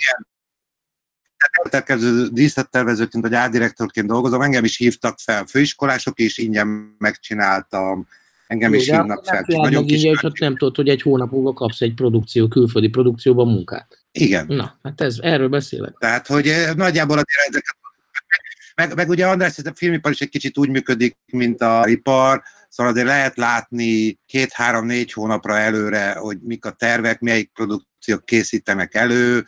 [1.70, 8.06] Tervező díszlettervezőként, vagy árdirektorként dolgozom, engem is hívtak fel főiskolások, és ingyen megcsináltam
[8.46, 9.44] Engem Jó, is hívnak fel.
[9.46, 13.48] Nagyon kis ingyen, hogy nem tudod, hogy egy hónap múlva kapsz egy produkció, külföldi produkcióban
[13.48, 14.04] munkát.
[14.12, 14.46] Igen.
[14.48, 15.94] Na, hát ez, erről beszélek.
[15.98, 17.76] Tehát, hogy eh, nagyjából azért ezeket
[18.74, 22.42] Meg, meg ugye András, ez a filmipar is egy kicsit úgy működik, mint a ipar,
[22.68, 29.44] szóval azért lehet látni két-három-négy hónapra előre, hogy mik a tervek, melyik produkciók készítenek elő,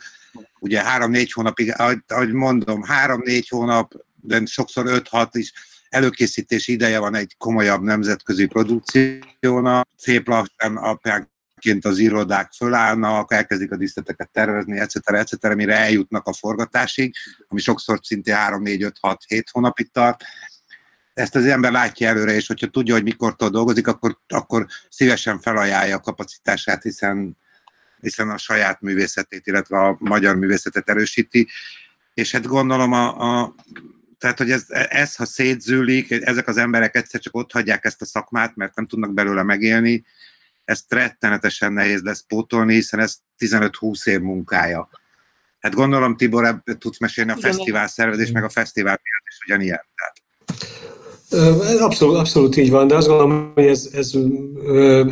[0.59, 1.73] ugye három-négy hónapig,
[2.07, 5.53] ahogy mondom, három-négy hónap, de sokszor öt-hat is
[5.89, 13.77] előkészítési ideje van egy komolyabb nemzetközi produkciónak, szép lassan apjánként az irodák fölállnak, elkezdik a
[13.77, 17.15] díszleteket tervezni, etc., etc., mire eljutnak a forgatásig,
[17.47, 20.23] ami sokszor szintén 3, 4, 5, 6, 7 hónapig tart.
[21.13, 25.95] Ezt az ember látja előre, és hogyha tudja, hogy mikortól dolgozik, akkor, akkor szívesen felajánlja
[25.95, 27.37] a kapacitását, hiszen,
[28.01, 31.47] hiszen a saját művészetét, illetve a magyar művészetet erősíti.
[32.13, 33.55] És hát gondolom a, a
[34.19, 38.05] tehát, hogy ez, ez, ha szétzűlik, ezek az emberek egyszer csak ott hagyják ezt a
[38.05, 40.05] szakmát, mert nem tudnak belőle megélni,
[40.65, 44.89] ezt rettenetesen nehéz lesz pótolni, hiszen ez 15-20 év munkája.
[45.59, 47.51] Hát gondolom, Tibor, ebből tudsz mesélni a Igen.
[47.51, 49.81] fesztivál szervezés, meg a fesztivál miatt is ugyanilyen.
[49.95, 50.17] Tehát.
[51.81, 54.11] Abszolút, abszolút így van, de azt gondolom, hogy ez, ez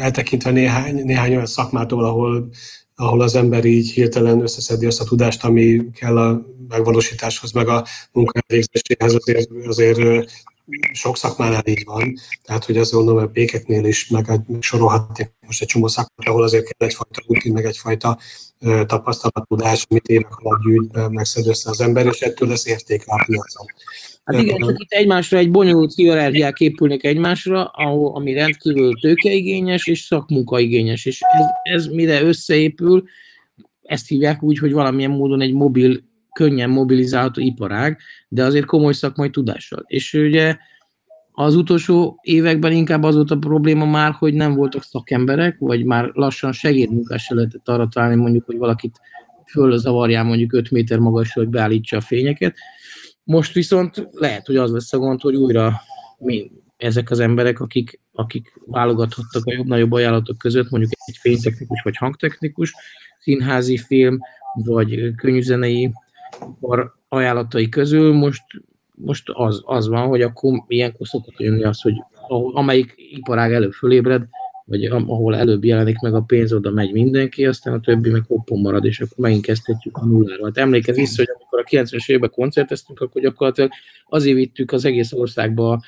[0.01, 2.49] eltekintve néhány, néhány olyan szakmától, ahol
[2.99, 7.85] ahol az ember így hirtelen összeszedi azt a tudást, ami kell a megvalósításhoz, meg a
[8.11, 10.31] munkavégzéséhez, azért, azért
[10.91, 12.13] sok szakmánál így van.
[12.43, 16.27] Tehát, hogy azt gondolom, hogy a békeknél is meg, meg sorolhatnék most egy csomó szakmát,
[16.27, 18.17] ahol azért kell egyfajta rutin, meg egyfajta
[18.85, 23.23] tapasztalat, tudás, amit évek alatt gyűjt, megszed össze az ember, és ettől lesz értéke a
[23.25, 23.65] piacon.
[24.23, 30.01] Hát igen, csak itt egymásra egy bonyolult hierarchiák épülnek egymásra, ahol, ami rendkívül tőkeigényes és
[30.01, 33.03] szakmunkaigényes, és ez, ez mire összeépül,
[33.81, 36.03] ezt hívják úgy, hogy valamilyen módon egy mobil,
[36.37, 39.83] könnyen mobilizálható iparág, de azért komoly szakmai tudással.
[39.87, 40.57] És ugye
[41.31, 46.09] az utolsó években inkább az volt a probléma már, hogy nem voltak szakemberek, vagy már
[46.13, 48.99] lassan segédmunkás se lehetett arra találni, mondjuk, hogy valakit
[49.51, 52.55] fölzavarjál mondjuk 5 méter magasra, hogy beállítsa a fényeket,
[53.23, 55.81] most viszont lehet, hogy az lesz a gond, hogy újra
[56.17, 61.97] mi, ezek az emberek, akik, akik válogathattak a jobb-nagyobb ajánlatok között, mondjuk egy fénytechnikus vagy
[61.97, 62.73] hangtechnikus,
[63.19, 64.19] színházi film,
[64.63, 65.91] vagy könyvzenei
[67.09, 68.43] ajánlatai közül most,
[68.95, 71.93] most az, az van, hogy akkor ilyenkor szokott jönni az, hogy
[72.53, 74.27] amelyik iparág előbb fölébred,
[74.65, 78.59] vagy ahol előbb jelenik meg a pénz, oda megy mindenki, aztán a többi meg hoppon
[78.59, 80.45] marad, és akkor megint kezdhetjük a nulláról.
[80.45, 83.71] Hát emlékezz vissza, hogy amikor a 90-es években koncerteztünk, akkor gyakorlatilag
[84.09, 85.81] azért vittük az egész országba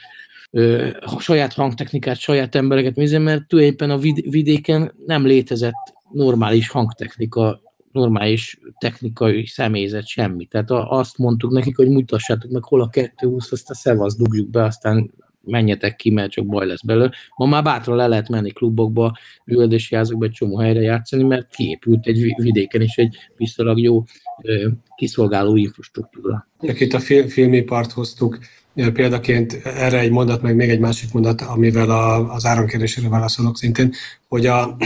[1.00, 3.98] a saját hangtechnikát, saját embereket, mert tulajdonképpen a
[4.30, 7.62] vidéken nem létezett normális hangtechnika,
[7.92, 10.46] normális technikai személyzet, semmi.
[10.46, 14.64] Tehát azt mondtuk nekik, hogy mutassátok meg, hol a 220, azt a szevasz dugjuk be,
[14.64, 15.12] aztán
[15.44, 17.12] menjetek ki, mert csak baj lesz belőle.
[17.36, 22.08] Ma már bátran le lehet menni klubokba, műveldési házakba egy csomó helyre játszani, mert kiépült
[22.08, 24.04] egy vidéken is egy viszonylag jó
[24.96, 26.48] kiszolgáló infrastruktúra.
[26.62, 28.40] Itt a filmipart hoztuk
[28.94, 33.94] példaként erre egy mondat, meg még egy másik mondat, amivel a, az áramkérdésére válaszolok szintén,
[34.28, 34.78] hogy a,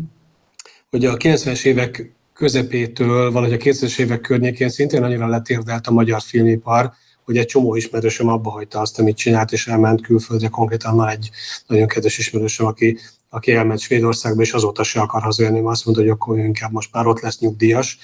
[0.90, 6.20] hogy a 90-es évek közepétől, valahogy a 2000-es évek környékén szintén annyira letérdelt a magyar
[6.20, 6.92] filmipar,
[7.24, 10.48] hogy egy csomó ismerősöm abba hagyta azt, amit csinált, és elment külföldre.
[10.48, 11.30] Konkrétan van egy
[11.66, 16.02] nagyon kedves ismerősöm, aki, aki elment Svédországba, és azóta se akar hazajönni, mert azt mondta,
[16.02, 17.98] hogy akkor inkább most már ott lesz nyugdíjas.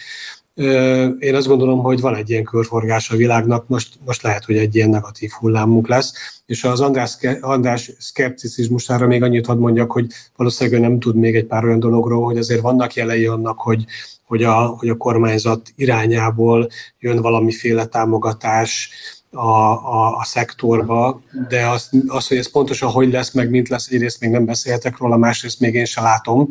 [1.18, 4.74] Én azt gondolom, hogy van egy ilyen körforgás a világnak, most, most lehet, hogy egy
[4.74, 6.12] ilyen negatív hullámunk lesz,
[6.46, 10.06] és az András, András szkepticizmusára még annyit hadd mondjak, hogy
[10.36, 13.84] valószínűleg nem tud még egy pár olyan dologról, hogy azért vannak jelei annak, hogy,
[14.30, 16.68] hogy a, hogy a kormányzat irányából
[16.98, 18.90] jön valamiféle támogatás
[19.30, 23.88] a, a, a szektorba, de az, az, hogy ez pontosan hogy lesz, meg mint lesz,
[23.88, 26.48] egyrészt még nem beszélhetek róla, másrészt még én se látom,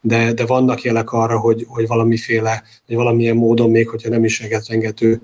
[0.00, 4.42] de, de vannak jelek arra, hogy, hogy valamiféle, vagy valamilyen módon, még hogyha nem is
[4.68, 5.20] rengető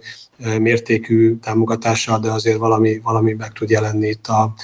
[0.58, 4.54] mértékű támogatással, de azért valami, valami meg tud jelenni itt a,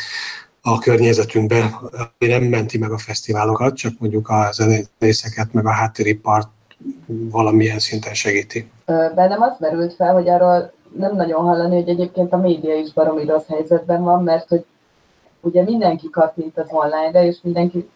[0.60, 1.80] a környezetünkbe,
[2.18, 6.48] ami nem menti meg a fesztiválokat, csak mondjuk a zenészeket, meg a háttéripart
[7.06, 8.70] valamilyen szinten segíti.
[9.14, 13.24] Bennem az merült fel, hogy arról nem nagyon hallani, hogy egyébként a média is baromi
[13.24, 14.64] rossz helyzetben van, mert hogy
[15.40, 17.88] ugye mindenki kattint az online-re, és mindenki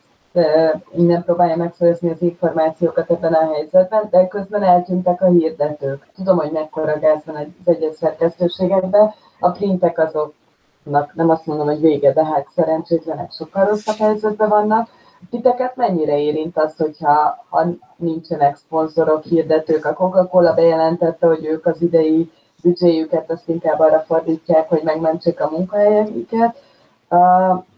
[0.96, 6.06] innen próbálja megszerezni az információkat ebben a helyzetben, de közben eltűntek a hirdetők.
[6.16, 11.80] Tudom, hogy mekkora gáz van az egyes szerkesztőségekben, a printek azoknak nem azt mondom, hogy
[11.80, 14.88] vége, de hát szerencsétlenek sokkal rosszabb helyzetben vannak,
[15.30, 17.66] Titeket mennyire érint az, hogyha ha
[17.96, 19.84] nincsenek szponzorok, hirdetők?
[19.84, 22.30] A Coca-Cola bejelentette, hogy ők az idei
[22.62, 26.62] büdzséjüket azt inkább arra fordítják, hogy megmentsék a munkahelyeket.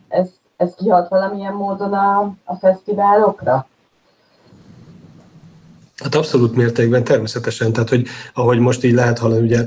[0.09, 3.67] Ez, ez kihat valamilyen módon a, a fesztiválokra?
[6.03, 7.73] Hát abszolút mértékben, természetesen.
[7.73, 9.67] Tehát, hogy ahogy most így lehet hallani, ugye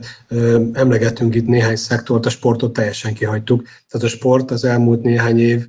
[0.73, 3.63] emlegettünk itt néhány szektort, a sportot teljesen kihagytuk.
[3.89, 5.67] Tehát a sport az elmúlt néhány év,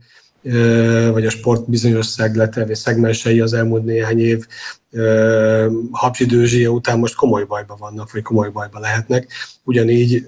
[1.13, 4.47] vagy a sport bizonyos szeglete, vagy szegmensei az elmúlt néhány év
[5.91, 9.33] habzsidőzsie után most komoly bajba vannak, vagy komoly bajba lehetnek.
[9.65, 10.27] Ugyanígy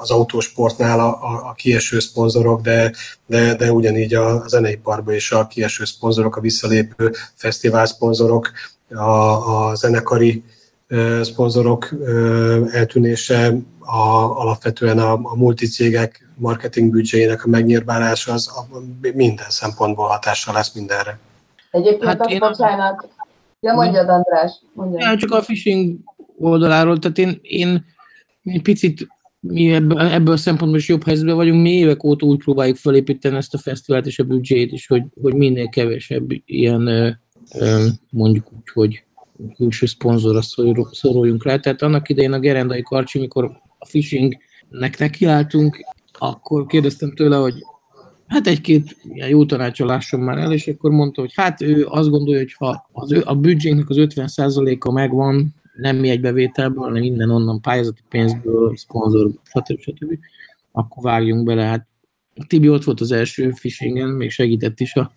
[0.00, 2.92] az autósportnál a, a, a kieső szponzorok, de,
[3.26, 8.50] de, de ugyanígy a, a zeneiparban is a kieső szponzorok, a visszalépő fesztivál szponzorok,
[8.88, 10.42] a, a zenekari
[11.22, 11.94] szponzorok
[12.70, 18.78] eltűnése, a, alapvetően a, a multicégek marketing büdzséjének a megnyírbálása az a,
[19.14, 21.18] minden szempontból hatással lesz mindenre.
[21.70, 23.08] Egyébként hát azt bocsánat,
[23.60, 25.00] ja mondjad András, mondjad.
[25.00, 25.98] Ja, csak a phishing
[26.38, 27.84] oldaláról, tehát én, én,
[28.42, 29.06] én picit
[29.40, 33.36] mi ebből, ebből a szempontból is jobb helyzetben vagyunk, mi évek óta úgy próbáljuk felépíteni
[33.36, 37.18] ezt a fesztivált és a büdzsét is, hogy, hogy minél kevesebb ilyen
[38.10, 39.04] mondjuk úgy, hogy
[39.56, 40.40] külső szponzorra
[40.92, 41.56] szoruljunk rá.
[41.56, 45.84] Tehát annak idején a Gerendai Karcsi, mikor a phishingnek nekiálltunk,
[46.18, 47.54] akkor kérdeztem tőle, hogy
[48.26, 52.10] hát egy-két ilyen jó tanácsol lásson már el, és akkor mondta, hogy hát ő azt
[52.10, 57.02] gondolja, hogy ha az ő, a büdzsénknek az 50%-a megvan, nem mi egy bevételből, hanem
[57.02, 59.80] innen onnan pályázati pénzből, szponzor, stb.
[59.80, 60.18] stb.
[60.72, 61.62] akkor vágjunk bele.
[61.62, 61.86] Hát
[62.46, 65.12] Tibi ott volt az első phishingen, még segített is a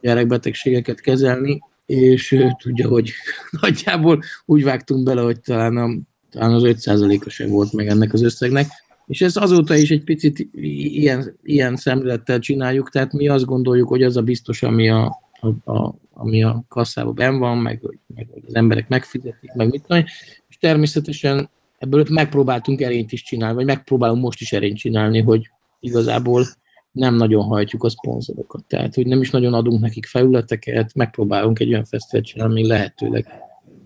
[0.00, 3.12] gyerekbetegségeket kezelni, és tudja, hogy
[3.60, 5.88] nagyjából úgy vágtunk bele, hogy talán, a,
[6.32, 8.66] talán az 5%-a sem volt meg ennek az összegnek,
[9.06, 14.02] és ezt azóta is egy picit ilyen, ilyen szemlélettel csináljuk, tehát mi azt gondoljuk, hogy
[14.02, 17.80] az a biztos, ami a, a, a, ami a kasszában ben van, meg,
[18.14, 20.04] meg az emberek megfizetik, meg mit tudom,
[20.48, 26.46] és természetesen ebből megpróbáltunk erényt is csinálni, vagy megpróbálunk most is erényt csinálni, hogy igazából
[26.92, 28.64] nem nagyon hajtjuk a szponzorokat.
[28.64, 33.26] Tehát, hogy nem is nagyon adunk nekik felületeket, megpróbálunk egy olyan fesztivált csinálni, ami lehetőleg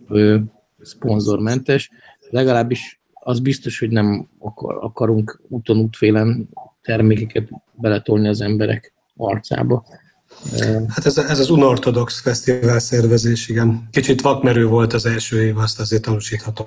[0.08, 0.38] ö,
[0.80, 1.90] szponzormentes.
[2.30, 6.48] Legalábbis az biztos, hogy nem akar, akarunk úton útfélen
[6.82, 9.84] termékeket beletolni az emberek arcába.
[10.88, 13.88] Hát ez, ez az unortodox fesztivál szervezés, igen.
[13.90, 16.66] Kicsit vakmerő volt az első év, azt azért tanúsíthatom.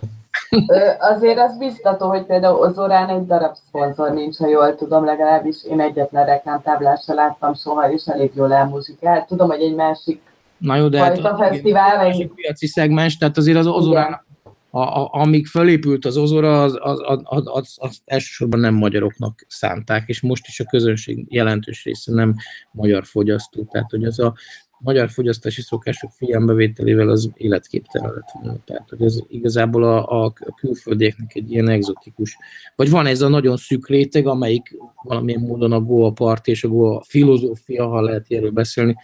[0.99, 5.79] Azért az biztató, hogy például Ozorán egy darab szponzor nincs, ha jól tudom, legalábbis én
[5.79, 9.27] egyetlen reklámtáblát se láttam soha, és elég jól elmuzsikált.
[9.27, 10.21] Tudom, hogy egy másik
[10.57, 14.25] Na jó, de hát fesztivál, egy másik piaci szegmens, tehát azért az Ozorán,
[14.71, 20.07] a, a, amíg fölépült az Ozora, az, az, az, az, az, elsősorban nem magyaroknak szánták,
[20.07, 22.35] és most is a közönség jelentős része nem
[22.71, 23.67] magyar fogyasztó.
[23.71, 24.33] Tehát, hogy az a
[24.79, 28.57] magyar fogyasztási szokások figyelembevételével az életképtelen lett volna.
[28.65, 32.37] Tehát, hogy ez igazából a, a külföldieknek egy ilyen egzotikus,
[32.75, 36.67] vagy van ez a nagyon szűk réteg, amelyik valamilyen módon a Goa part és a
[36.67, 38.95] Goa filozófia, ha lehet erről beszélni,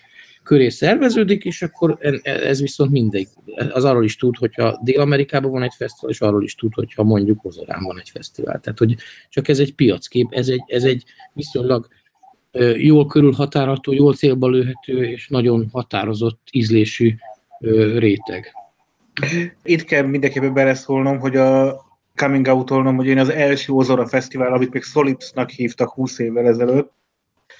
[0.45, 3.27] köré szerveződik, és akkor ez viszont mindegy.
[3.71, 7.39] Az arról is tud, hogyha Dél-Amerikában van egy fesztivál, és arról is tud, hogyha mondjuk
[7.41, 8.59] Hozorán van egy fesztivál.
[8.59, 8.95] Tehát, hogy
[9.29, 11.87] csak ez egy piackép, ez egy, ez egy viszonylag
[12.77, 17.15] jól körülhatárható, jól célba lőhető és nagyon határozott ízlésű
[17.97, 18.53] réteg.
[19.63, 21.81] Itt kell mindenképpen beleszólnom, hogy a
[22.15, 26.91] coming out hogy én az első Ozora Fesztivál, amit még Solipsnak hívtak 20 évvel ezelőtt,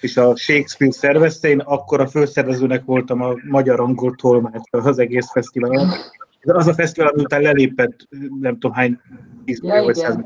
[0.01, 5.31] és a Shakespeare szervezte, én akkor a főszervezőnek voltam a magyar angol tolmács az egész
[5.31, 5.89] fesztiválon.
[6.41, 8.07] Az a fesztivál, ami után lelépett,
[8.39, 8.99] nem tudom hány,
[9.45, 10.17] 10 ja, vagy 100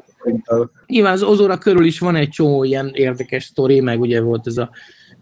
[0.87, 4.57] Nyilván az Ozora körül is van egy csomó ilyen érdekes sztori, meg ugye volt ez
[4.57, 4.69] a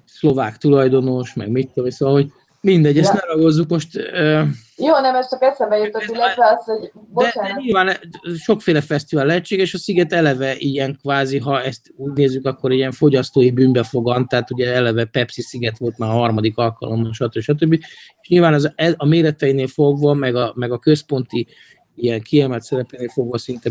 [0.06, 2.32] szlovák tulajdonos, meg mit tudom, szóval, hogy
[2.68, 3.20] mindegy, ezt ja.
[3.22, 3.96] ne ragozzuk most.
[3.96, 4.48] Uh,
[4.78, 7.50] Jó, nem, ez csak eszembe jutott, illetve az, hogy bocsánat.
[7.50, 7.98] De, de nyilván
[8.38, 13.52] sokféle fesztivál lehetséges, a sziget eleve ilyen kvázi, ha ezt úgy nézzük, akkor ilyen fogyasztói
[13.52, 17.40] bűnbe fogant, tehát ugye eleve Pepsi sziget volt már a harmadik alkalommal, stb.
[17.40, 17.74] stb.
[18.22, 21.48] És nyilván az, a méreteinél fogva, meg a, meg a központi
[21.96, 23.70] ilyen kiemelt szerepénél fogva szinte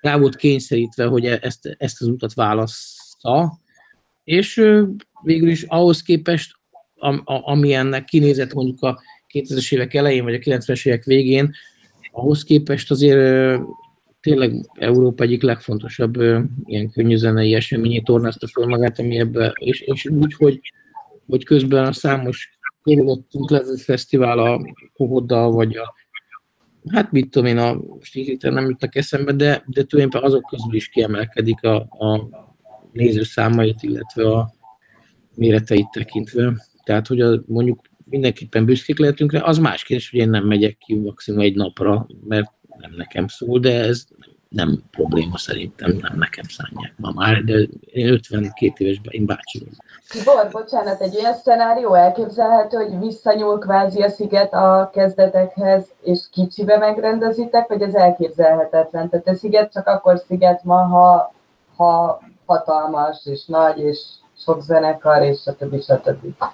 [0.00, 3.58] rá volt kényszerítve, hogy e- ezt, ezt az utat választa,
[4.24, 4.54] és
[5.22, 6.60] végül is ahhoz képest,
[7.24, 9.00] ami ennek kinézett mondjuk a
[9.34, 11.54] 2000-es évek elején, vagy a 90-es évek végén,
[12.12, 13.60] ahhoz képest azért
[14.20, 16.16] tényleg Európa egyik legfontosabb
[16.64, 20.60] ilyen könnyűzenei eseményét tornázta fel magát, ami ebbe, és, és úgy, hogy,
[21.26, 24.60] hogy közben a számos körülöttünk levő fesztivál a
[24.92, 25.94] Pohoddal, vagy a
[26.90, 30.88] hát mit tudom én, a, most nem jutnak eszembe, de, de tulajdonképpen azok közül is
[30.88, 32.28] kiemelkedik a, a
[32.92, 34.52] nézőszámait, illetve a
[35.34, 36.52] méreteit tekintve.
[36.84, 40.78] Tehát, hogy a, mondjuk mindenképpen büszkék lehetünk rá, az más kérdés, hogy én nem megyek
[40.78, 44.06] ki maximum egy napra, mert nem nekem szól, de ez
[44.52, 49.74] nem probléma szerintem, nem nekem szánják ma már, de én 52 évesben én bácsi vagyok.
[50.08, 56.76] Tibor, bocsánat, egy olyan szenárió elképzelhető, hogy visszanyúl kvázi a sziget a kezdetekhez, és kicsibe
[56.76, 59.08] megrendezitek, vagy ez elképzelhetetlen?
[59.08, 61.34] Tehát a sziget csak akkor sziget ma, ha,
[61.76, 63.98] ha hatalmas, és nagy, és
[64.36, 65.82] sok zenekar, és stb.
[65.82, 66.44] stb.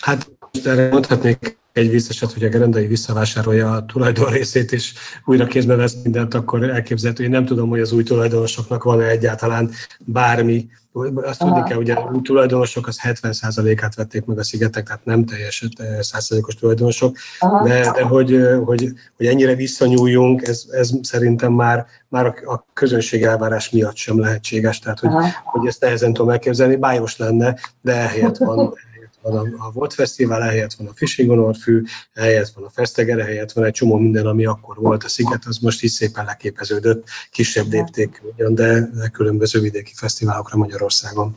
[0.00, 0.30] Hát
[0.64, 4.92] erre mondhatnék egy visszaset, hogy a gerendai visszavásárolja a tulajdon részét, és
[5.24, 9.70] újra kézbe vesz mindent, akkor elképzelhető, én nem tudom, hogy az új tulajdonosoknak van-e egyáltalán
[9.98, 10.68] bármi.
[11.14, 15.24] Azt tudni kell, hogy a új tulajdonosok az 70%-át vették meg a szigetek, tehát nem
[15.24, 17.16] teljes 100%-os tulajdonosok,
[17.64, 23.70] de, de hogy, hogy, hogy ennyire visszanyúljunk, ez, ez szerintem már, már a közönség elvárás
[23.70, 25.10] miatt sem lehetséges, tehát hogy,
[25.44, 28.72] hogy ezt nehezen tudom elképzelni, bájos lenne, de ehelyett van,
[29.30, 33.18] van a, a Volt Fesztivál, ehelyett van a Fishing on Orfű, ehelyett van a Feszteger,
[33.18, 37.08] ehelyett van egy csomó minden, ami akkor volt a sziget, az most is szépen leképeződött,
[37.30, 41.36] kisebb lépték ugyan, de, de különböző vidéki fesztiválokra Magyarországon.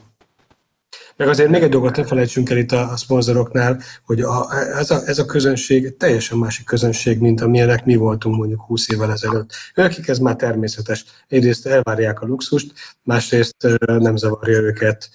[1.19, 4.91] Meg azért még egy dolgot ne felejtsünk el itt a, a szponzoroknál, hogy a, ez,
[4.91, 9.51] a, ez a közönség teljesen másik közönség, mint amilyenek mi voltunk mondjuk 20 évvel ezelőtt.
[9.75, 11.05] Őkik ez már természetes.
[11.27, 12.73] Egyrészt elvárják a luxust,
[13.03, 15.09] másrészt nem zavarja őket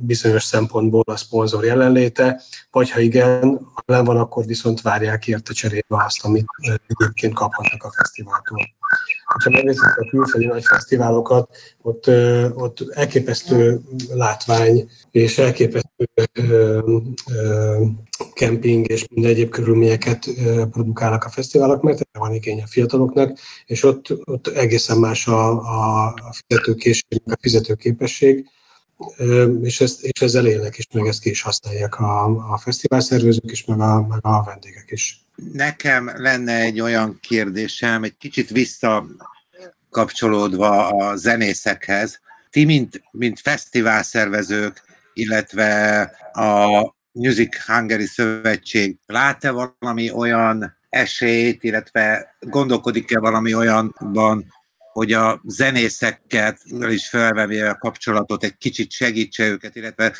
[0.00, 2.40] bizonyos szempontból a szponzor jelenléte,
[2.70, 6.46] vagy ha igen, ha nem van, akkor viszont várják érte cserébe azt, amit
[6.86, 8.58] egyébként kaphatnak a fesztiváltól.
[9.24, 12.06] Ha megnézzük a külföldi nagy fesztiválokat, ott,
[12.54, 13.80] ott elképesztő
[14.14, 16.08] látvány és elképesztő
[18.32, 20.30] kemping és minden egyéb körülményeket
[20.70, 25.50] produkálnak a fesztiválok, mert erre van igény a fiataloknak, és ott, ott egészen más a,
[25.50, 26.14] a,
[26.46, 28.46] fizetőkészség, a fizetőképesség,
[29.62, 33.50] és, ezt, és ezzel élnek is, meg ezt ki is használják a, a fesztivál szervezők
[33.50, 35.20] is, meg a, meg a vendégek is.
[35.52, 42.20] Nekem lenne egy olyan kérdésem, egy kicsit visszakapcsolódva a zenészekhez.
[42.50, 44.82] Ti, mint, mint fesztivál szervezők,
[45.12, 46.00] illetve
[46.32, 54.54] a Music Hungary Szövetség lát-e valami olyan esélyt, illetve gondolkodik-e valami olyanban,
[54.98, 56.56] hogy a zenészekkel
[56.90, 60.14] is felvenni a kapcsolatot, egy kicsit segítse őket, illetve,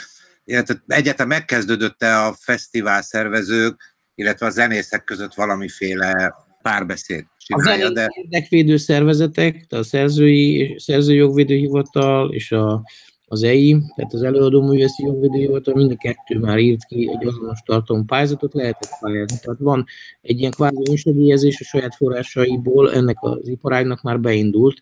[0.45, 8.07] illetve egyáltalán megkezdődött-e a fesztivál szervezők, illetve a zenészek között valamiféle párbeszéd csinálja, a de...
[8.11, 12.83] érdekvédő szervezetek, a szerzői, szerzőjogvédő hivatal és a,
[13.29, 17.27] az EI, tehát az előadó művészi jogvédő hivatal, mind a kettő már írt ki egy
[17.27, 19.39] azonos tartalom pályázatot, lehetett pályázni.
[19.43, 19.87] Tehát van
[20.21, 24.79] egy ilyen kvázi önsegélyezés a saját forrásaiból, ennek az iparágnak már beindult,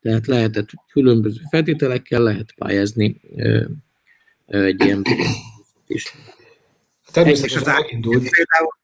[0.00, 3.20] tehát lehetett különböző feltételekkel lehet pályázni
[4.46, 5.02] egy ilyen
[5.86, 6.14] is.
[7.12, 8.28] Természetesen az elindult.
[8.30, 8.78] Például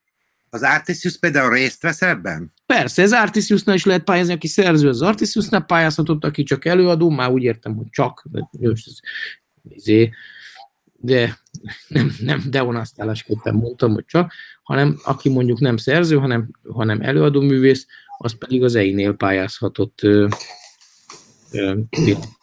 [0.51, 2.53] az Artisius például részt vesz ebben?
[2.67, 7.31] Persze, ez Artisiusnál is lehet pályázni, aki szerző az Artisiusnál pályázhatott, aki csak előadó, már
[7.31, 8.49] úgy értem, hogy csak, de,
[9.69, 10.11] izé,
[11.01, 11.39] de
[11.89, 17.87] nem, nem deonasztálásképpen mondtam, hogy csak, hanem aki mondjuk nem szerző, hanem, hanem előadó művész,
[18.19, 20.29] az pedig az EI-nél pályázhatott ö,
[21.51, 21.79] ö,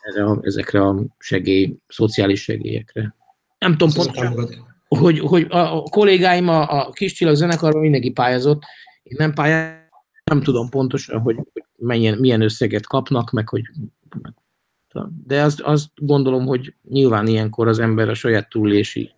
[0.02, 3.16] erre a, ezekre a segély, szociális segélyekre.
[3.58, 4.50] Nem tudom pontosan
[4.88, 8.64] hogy, hogy a, kollégáim a, a kis csillag zenekarban mindenki pályázott,
[9.04, 9.83] én nem pályázom,
[10.24, 11.38] nem tudom pontosan, hogy,
[11.76, 13.64] milyen, milyen összeget kapnak, meg hogy
[15.26, 19.12] de azt, azt gondolom, hogy nyilván ilyenkor az ember a saját túlési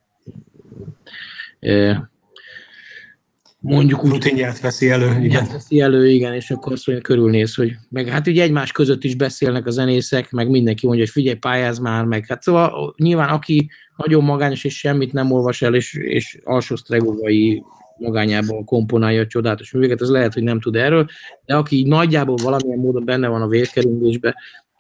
[3.66, 4.12] mondjuk úgy...
[4.12, 5.48] Rutinját veszi elő, igen.
[5.52, 9.16] veszi elő, igen, és akkor azt mondja, körülnéz, hogy meg hát ugye egymás között is
[9.16, 13.70] beszélnek a zenészek, meg mindenki mondja, hogy figyelj, pályáz már, meg hát szóval nyilván aki
[13.96, 17.64] nagyon magányos és semmit nem olvas el, és, és alsó stregovai
[17.98, 21.06] magányában komponálja a csodálatos műveket, az lehet, hogy nem tud erről,
[21.46, 24.36] de aki nagyjából valamilyen módon benne van a vérkeringésben,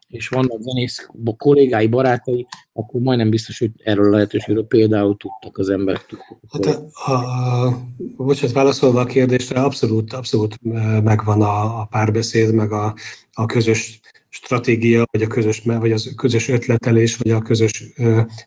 [0.07, 5.69] és vannak zenész kollégái, barátai, akkor majdnem biztos, hogy erről a lehetőségről például tudtak az
[5.69, 6.05] emberek.
[6.51, 7.77] Hát a, a,
[8.17, 10.59] bocsánat, válaszolva a kérdésre, abszolút, abszolút
[11.03, 12.93] megvan a, a párbeszéd, meg a,
[13.33, 13.99] a közös
[14.35, 17.83] stratégia, vagy a közös, vagy az közös ötletelés, vagy a közös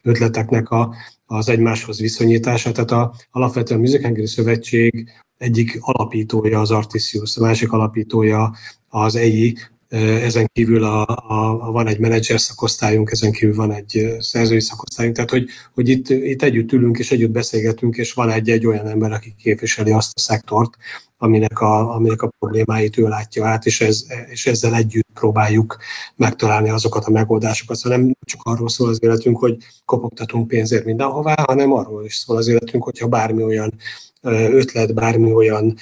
[0.02, 0.94] ötleteknek a,
[1.26, 2.72] az egymáshoz viszonyítása.
[2.72, 8.54] Tehát a, alapvetően a Music Szövetség egyik alapítója az Artisius, a másik alapítója
[8.88, 9.56] az EI,
[9.88, 15.30] ezen kívül a, a, van egy menedzser szakosztályunk, ezen kívül van egy szerzői szakosztályunk, tehát
[15.30, 19.34] hogy, hogy itt, itt együtt ülünk és együtt beszélgetünk, és van egy-egy olyan ember, aki
[19.38, 20.76] képviseli azt a szektort,
[21.18, 25.76] aminek a, aminek a problémáit ő látja át, és, ez, és ezzel együtt próbáljuk
[26.16, 27.76] megtalálni azokat a megoldásokat.
[27.76, 32.36] Szóval nem csak arról szól az életünk, hogy kopogtatunk pénzért mindenhová, hanem arról is szól
[32.36, 33.74] az életünk, hogyha bármi olyan
[34.22, 35.76] ötlet, bármi olyan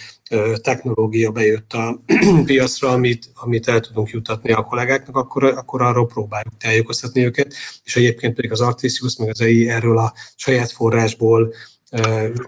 [0.55, 2.03] technológia bejött a
[2.45, 7.97] piacra, amit, amit el tudunk jutatni a kollégáknak, akkor, akkor arról próbáljuk tájékoztatni őket, és
[7.97, 11.55] egyébként pedig az Artisius, meg az EI erről a saját forrásból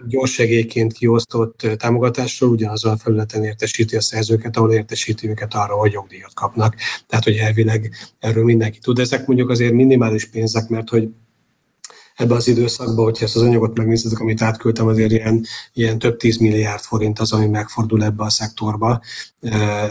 [0.09, 6.35] gyorssegélyként kiosztott támogatásról ugyanazon a felületen értesíti a szerzőket, ahol értesíti őket arra, hogy jogdíjat
[6.35, 6.75] kapnak.
[7.07, 8.99] Tehát, hogy elvileg erről mindenki tud.
[8.99, 11.09] Ezek mondjuk azért minimális pénzek, mert hogy
[12.19, 16.37] ebbe az időszakban, hogyha ezt az anyagot megnézitek, amit átküldtem, azért ilyen, ilyen több tíz
[16.37, 19.01] milliárd forint az, ami megfordul ebbe a szektorba.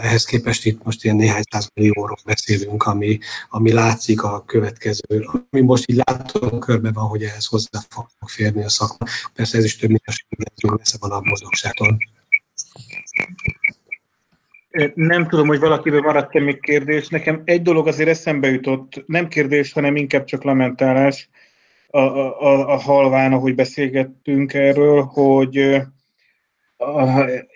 [0.02, 1.42] Ehhez képest itt most ilyen néhány
[1.74, 3.18] millióról beszélünk, ami,
[3.48, 8.64] ami látszik a következő, ami most így látom körbe van, hogy ehhez hozzá fog férni
[8.64, 9.06] a szakma.
[9.34, 11.96] Persze ez is több mint a van a boldogságtól.
[14.94, 17.08] Nem tudom, hogy valakiben maradt-e még kérdés.
[17.08, 21.28] Nekem egy dolog azért eszembe jutott, nem kérdés, hanem inkább csak lamentálás
[21.90, 25.56] a, a, a halván, ahogy beszélgettünk erről, hogy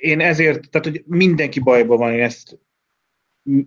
[0.01, 2.59] én ezért, tehát hogy mindenki bajban van, én ezt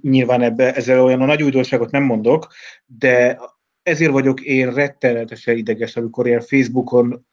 [0.01, 2.47] nyilván ebbe, ezzel olyan a nagy újdonságot nem mondok,
[2.85, 3.39] de
[3.83, 7.25] ezért vagyok én rettenetesen ideges, amikor ilyen Facebookon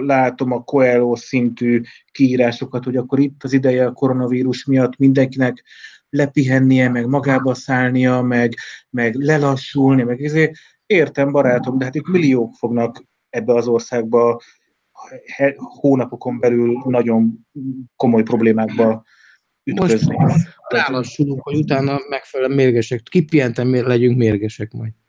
[0.00, 1.80] látom a Coelho szintű
[2.10, 5.64] kiírásokat, hogy akkor itt az ideje a koronavírus miatt mindenkinek
[6.10, 8.54] lepihennie, meg magába szállnia, meg,
[8.90, 10.52] meg lelassulni, meg ezért
[10.86, 14.40] Értem, barátom, de hát itt milliók fognak ebbe az országba
[15.56, 17.46] hónapokon belül nagyon
[17.96, 19.04] komoly problémákba
[19.64, 20.16] ütközni.
[20.18, 23.02] Most rálassulunk, hogy utána megfelelően mérgesek.
[23.02, 24.92] Kipientem, legyünk mérgesek majd.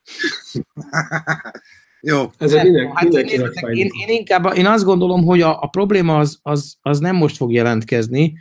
[2.01, 2.25] Jó.
[2.37, 3.27] Ez nem, minden, hát én,
[3.71, 7.37] én, én, inkább, én azt gondolom, hogy a, a probléma az, az, az nem most
[7.37, 8.33] fog jelentkezni.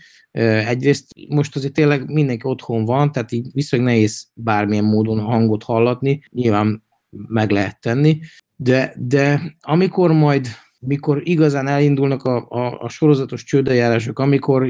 [0.67, 6.23] Egyrészt most azért tényleg mindenki otthon van, tehát így viszonylag nehéz bármilyen módon hangot hallatni.
[6.31, 6.86] Nyilván
[7.29, 8.21] meg lehet tenni,
[8.57, 10.47] de, de amikor majd
[10.81, 14.67] mikor igazán elindulnak a, a, a sorozatos csődejárások, amikor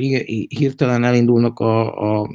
[0.48, 2.28] hirtelen elindulnak a, a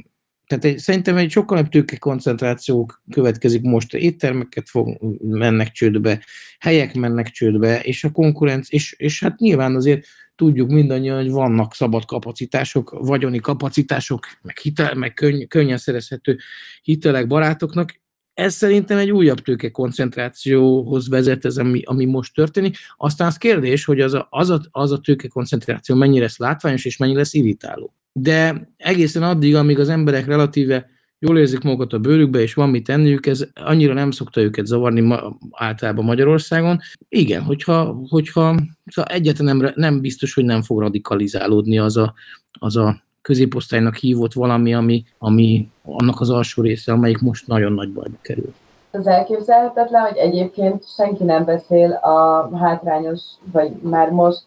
[0.46, 6.24] tehát egy, szerintem egy sokkal nagyobb tőke koncentráció következik most, éttermeket fog, mennek csődbe,
[6.58, 11.74] helyek mennek csődbe, és a konkurenc, és, és hát nyilván azért tudjuk mindannyian, hogy vannak
[11.74, 16.38] szabad kapacitások, vagyoni kapacitások, meg, hitel, meg könny, könnyen szerezhető
[16.82, 18.00] hitelek barátoknak,
[18.34, 22.76] ez szerintem egy újabb tőke koncentrációhoz vezet ez, ami, ami most történik.
[22.96, 26.84] Aztán az kérdés, hogy az a, az, a, az a tőke koncentráció mennyire lesz látványos
[26.84, 27.94] és mennyire lesz irritáló.
[28.12, 32.84] De egészen addig, amíg az emberek relatíve jól érzik magukat a bőrükbe, és van mit
[32.84, 36.80] tenniük, ez annyira nem szokta őket zavarni ma, általában Magyarországon.
[37.08, 42.14] Igen, hogyha, hogyha szóval egyetlen nem, nem biztos, hogy nem fog radikalizálódni az a,
[42.58, 47.92] az a középosztálynak hívott valami, ami, ami annak az alsó része, amelyik most nagyon nagy
[47.92, 48.54] bajba kerül.
[48.90, 53.20] Az elképzelhetetlen, hogy egyébként senki nem beszél a hátrányos,
[53.52, 54.44] vagy már most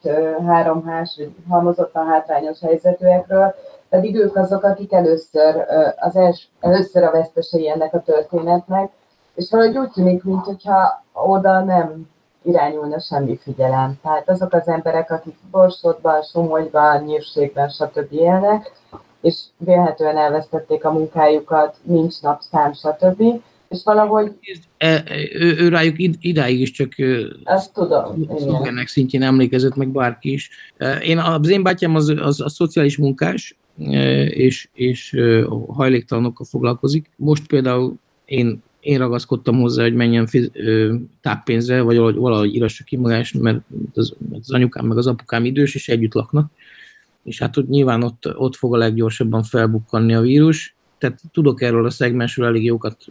[0.48, 3.56] háromhás, vagy halmozottan hátrányos helyzetűekről,
[3.90, 5.66] pedig ők azok, akik először,
[5.98, 8.92] az els, először a vesztesei ennek a történetnek,
[9.36, 12.08] és valahogy úgy tűnik, mintha oda nem
[12.46, 14.00] irányulna semmi figyelem.
[14.02, 18.14] Tehát azok az emberek, akik Borsodban, Somogyban, Nyírségben, stb.
[18.14, 18.72] élnek,
[19.22, 23.22] és vélhetően elvesztették a munkájukat, nincs napszám, stb.
[23.68, 24.32] És valahogy...
[24.78, 26.92] E, e, ő, ő rájuk idáig is csak
[27.44, 28.26] Azt tudom,
[28.64, 30.50] ennek szintjén emlékezett meg bárki is.
[30.78, 35.16] E, én, az én bátyám az, az a szociális munkás, e, és, és
[35.68, 37.10] hajléktalanokkal foglalkozik.
[37.16, 37.94] Most például
[38.26, 43.32] én én ragaszkodtam hozzá, hogy menjen fiz, ö, táppénzre, vagy valahogy, valahogy írassa ki magás,
[43.32, 43.60] mert
[43.94, 46.52] az, az anyukám meg az apukám idős, és együtt laknak.
[47.24, 50.76] És hát ott nyilván ott, ott fog a leggyorsabban felbukkanni a vírus.
[50.98, 53.06] Tehát tudok erről a szegmensről elég jókat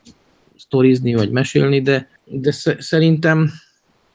[0.56, 3.50] sztorizni, vagy mesélni, de, de szerintem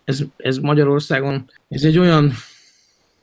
[0.04, 2.32] ez, ez Magyarországon, ez egy olyan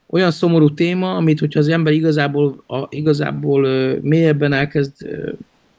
[0.08, 3.68] olyan szomorú téma, amit hogyha az ember igazából, a, igazából
[4.00, 4.92] mélyebben elkezd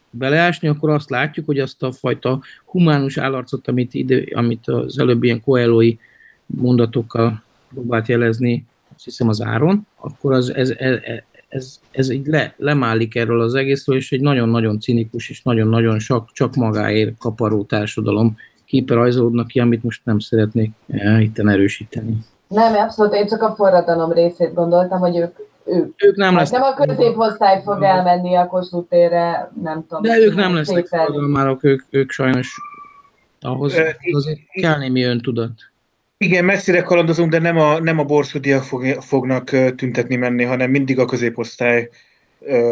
[0.10, 5.24] beleásni, akkor azt látjuk, hogy azt a fajta humánus állarcot, amit, ide, amit az előbb
[5.24, 5.96] ilyen koelói
[6.46, 7.44] mondatokkal
[7.74, 11.00] próbált jelezni, azt hiszem az áron, akkor az, ez, ez,
[11.48, 16.32] ez, ez így le, lemálik erről az egészről, és egy nagyon-nagyon cinikus és nagyon-nagyon csak,
[16.32, 22.18] csak magáért kaparó társadalom képe rajzolódnak ki, amit most nem szeretnék eh, itten erősíteni.
[22.48, 25.36] Nem, abszolút, én csak a forradalom részét gondoltam, hogy ők
[25.68, 26.62] ők, ők nem lesznek.
[26.62, 30.02] Nem a középosztály fog elmenni a Kossuth térre, nem tudom.
[30.02, 32.62] De ők nem lesznek forradalmárok, ők, ők sajnos
[33.40, 33.74] ahhoz
[34.12, 35.52] azért kell némi öntudat.
[36.18, 41.00] Igen, messzire kalandozunk, de nem a, nem a borsodiak fog, fognak tüntetni menni, hanem mindig
[41.00, 41.90] a középosztály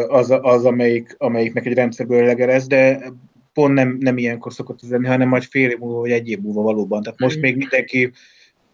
[0.08, 3.12] az, az amelyik, amelyiknek egy rendszerből legerez, de
[3.52, 6.40] pont nem, nem ilyenkor szokott ez lenni, hanem majd fél év múlva, vagy egy év
[6.40, 7.02] múlva valóban.
[7.02, 8.12] Tehát most még mindenki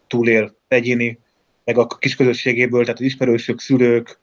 [0.07, 1.19] túlél egyéni,
[1.65, 4.19] meg a kisközösségéből, tehát az ismerősök, szülők,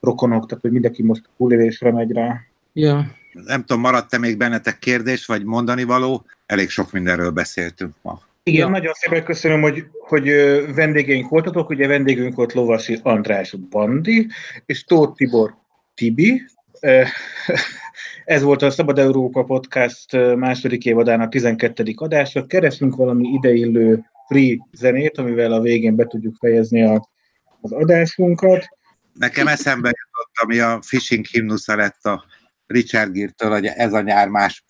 [0.00, 2.40] rokonok, tehát hogy mindenki most túlélésre megy rá.
[2.72, 3.06] Ja.
[3.46, 6.24] Nem tudom, maradt-e még bennetek kérdés, vagy mondani való?
[6.46, 8.20] Elég sok mindenről beszéltünk ma.
[8.42, 8.68] Igen, ja.
[8.68, 10.24] nagyon szépen köszönöm, hogy, hogy
[10.74, 11.68] vendégeink voltatok.
[11.68, 14.26] Ugye vendégünk volt Lovasi András Bandi,
[14.66, 15.54] és Tóth Tibor
[15.94, 16.42] Tibi.
[18.24, 21.92] Ez volt a Szabad Európa Podcast második évadának 12.
[21.96, 22.46] adása.
[22.46, 27.08] Keresünk valami ideillő free zenét, amivel a végén be tudjuk fejezni a,
[27.60, 28.77] az adásunkat.
[29.18, 32.24] Nekem eszembe jutott, ami a Fishing himnusza lett a
[32.68, 34.64] Richard Gere-től, hogy ez a nyár más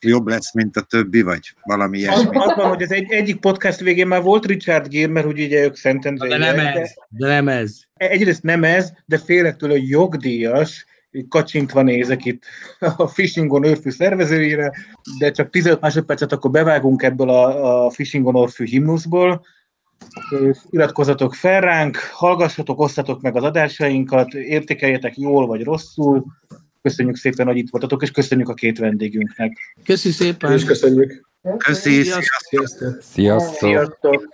[0.00, 2.36] jobb lesz, mint a többi, vagy valami ilyesmi.
[2.36, 5.76] Az, van, hogy az egy, egyik podcast végén már volt Richard Gere, mert ugye ők
[5.76, 6.28] Szentendrei.
[6.28, 7.76] De nem ez, de nem ez.
[7.94, 10.86] Egyrészt nem ez, de félek tőle, hogy jogdíjas,
[11.28, 12.42] kacsintva nézek itt
[12.96, 14.72] a Fishingon Orfű szervezőire,
[15.18, 19.46] de csak 15 másodpercet akkor bevágunk ebből a, a Fishingon Orfű himnuszból,
[20.70, 26.24] iratkozzatok fel ránk, hallgassatok, osztatok meg az adásainkat, értékeljetek jól vagy rosszul.
[26.82, 29.76] Köszönjük szépen, hogy itt voltatok, és köszönjük a két vendégünknek.
[29.84, 30.52] Köszi szépen!
[30.52, 31.28] És köszönjük!
[31.56, 33.00] Köszi, Sziasztok!
[33.00, 33.52] Sziasztok!
[33.52, 34.28] Sziasztok!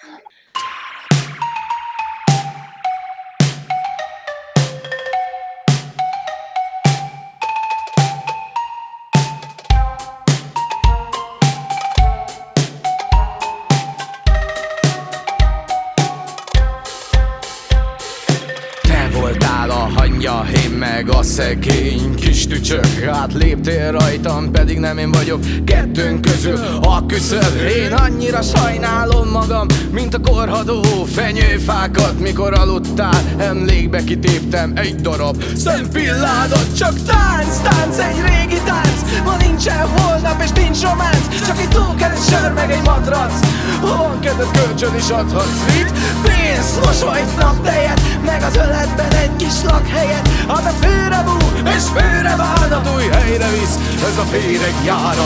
[23.70, 26.58] Átléptél rajtam, pedig nem én vagyok kettőnk közül.
[26.80, 30.82] A küszöb, én annyira sajnálom magam Mint a korhadó
[31.12, 36.76] fenyőfákat Mikor aludtál, emlékbe kitéptem egy darab szempilládat.
[36.76, 39.22] Csak tánc, tánc, egy régi tánc.
[39.24, 41.46] Ma nincsen holnap és nincs románc.
[41.46, 43.32] Csak egy túlkeres sör meg egy matrac.
[43.80, 45.74] Ha van kedved kölcsön is adhatsz.
[45.74, 45.92] Mit?
[46.22, 51.36] Pénz, mosolyt, naptejet Meg az öletben egy kis lakhelyet Ad a főre bú
[51.68, 53.76] és főre várdat új helyre visz.
[54.08, 55.20] Ez a féreg járat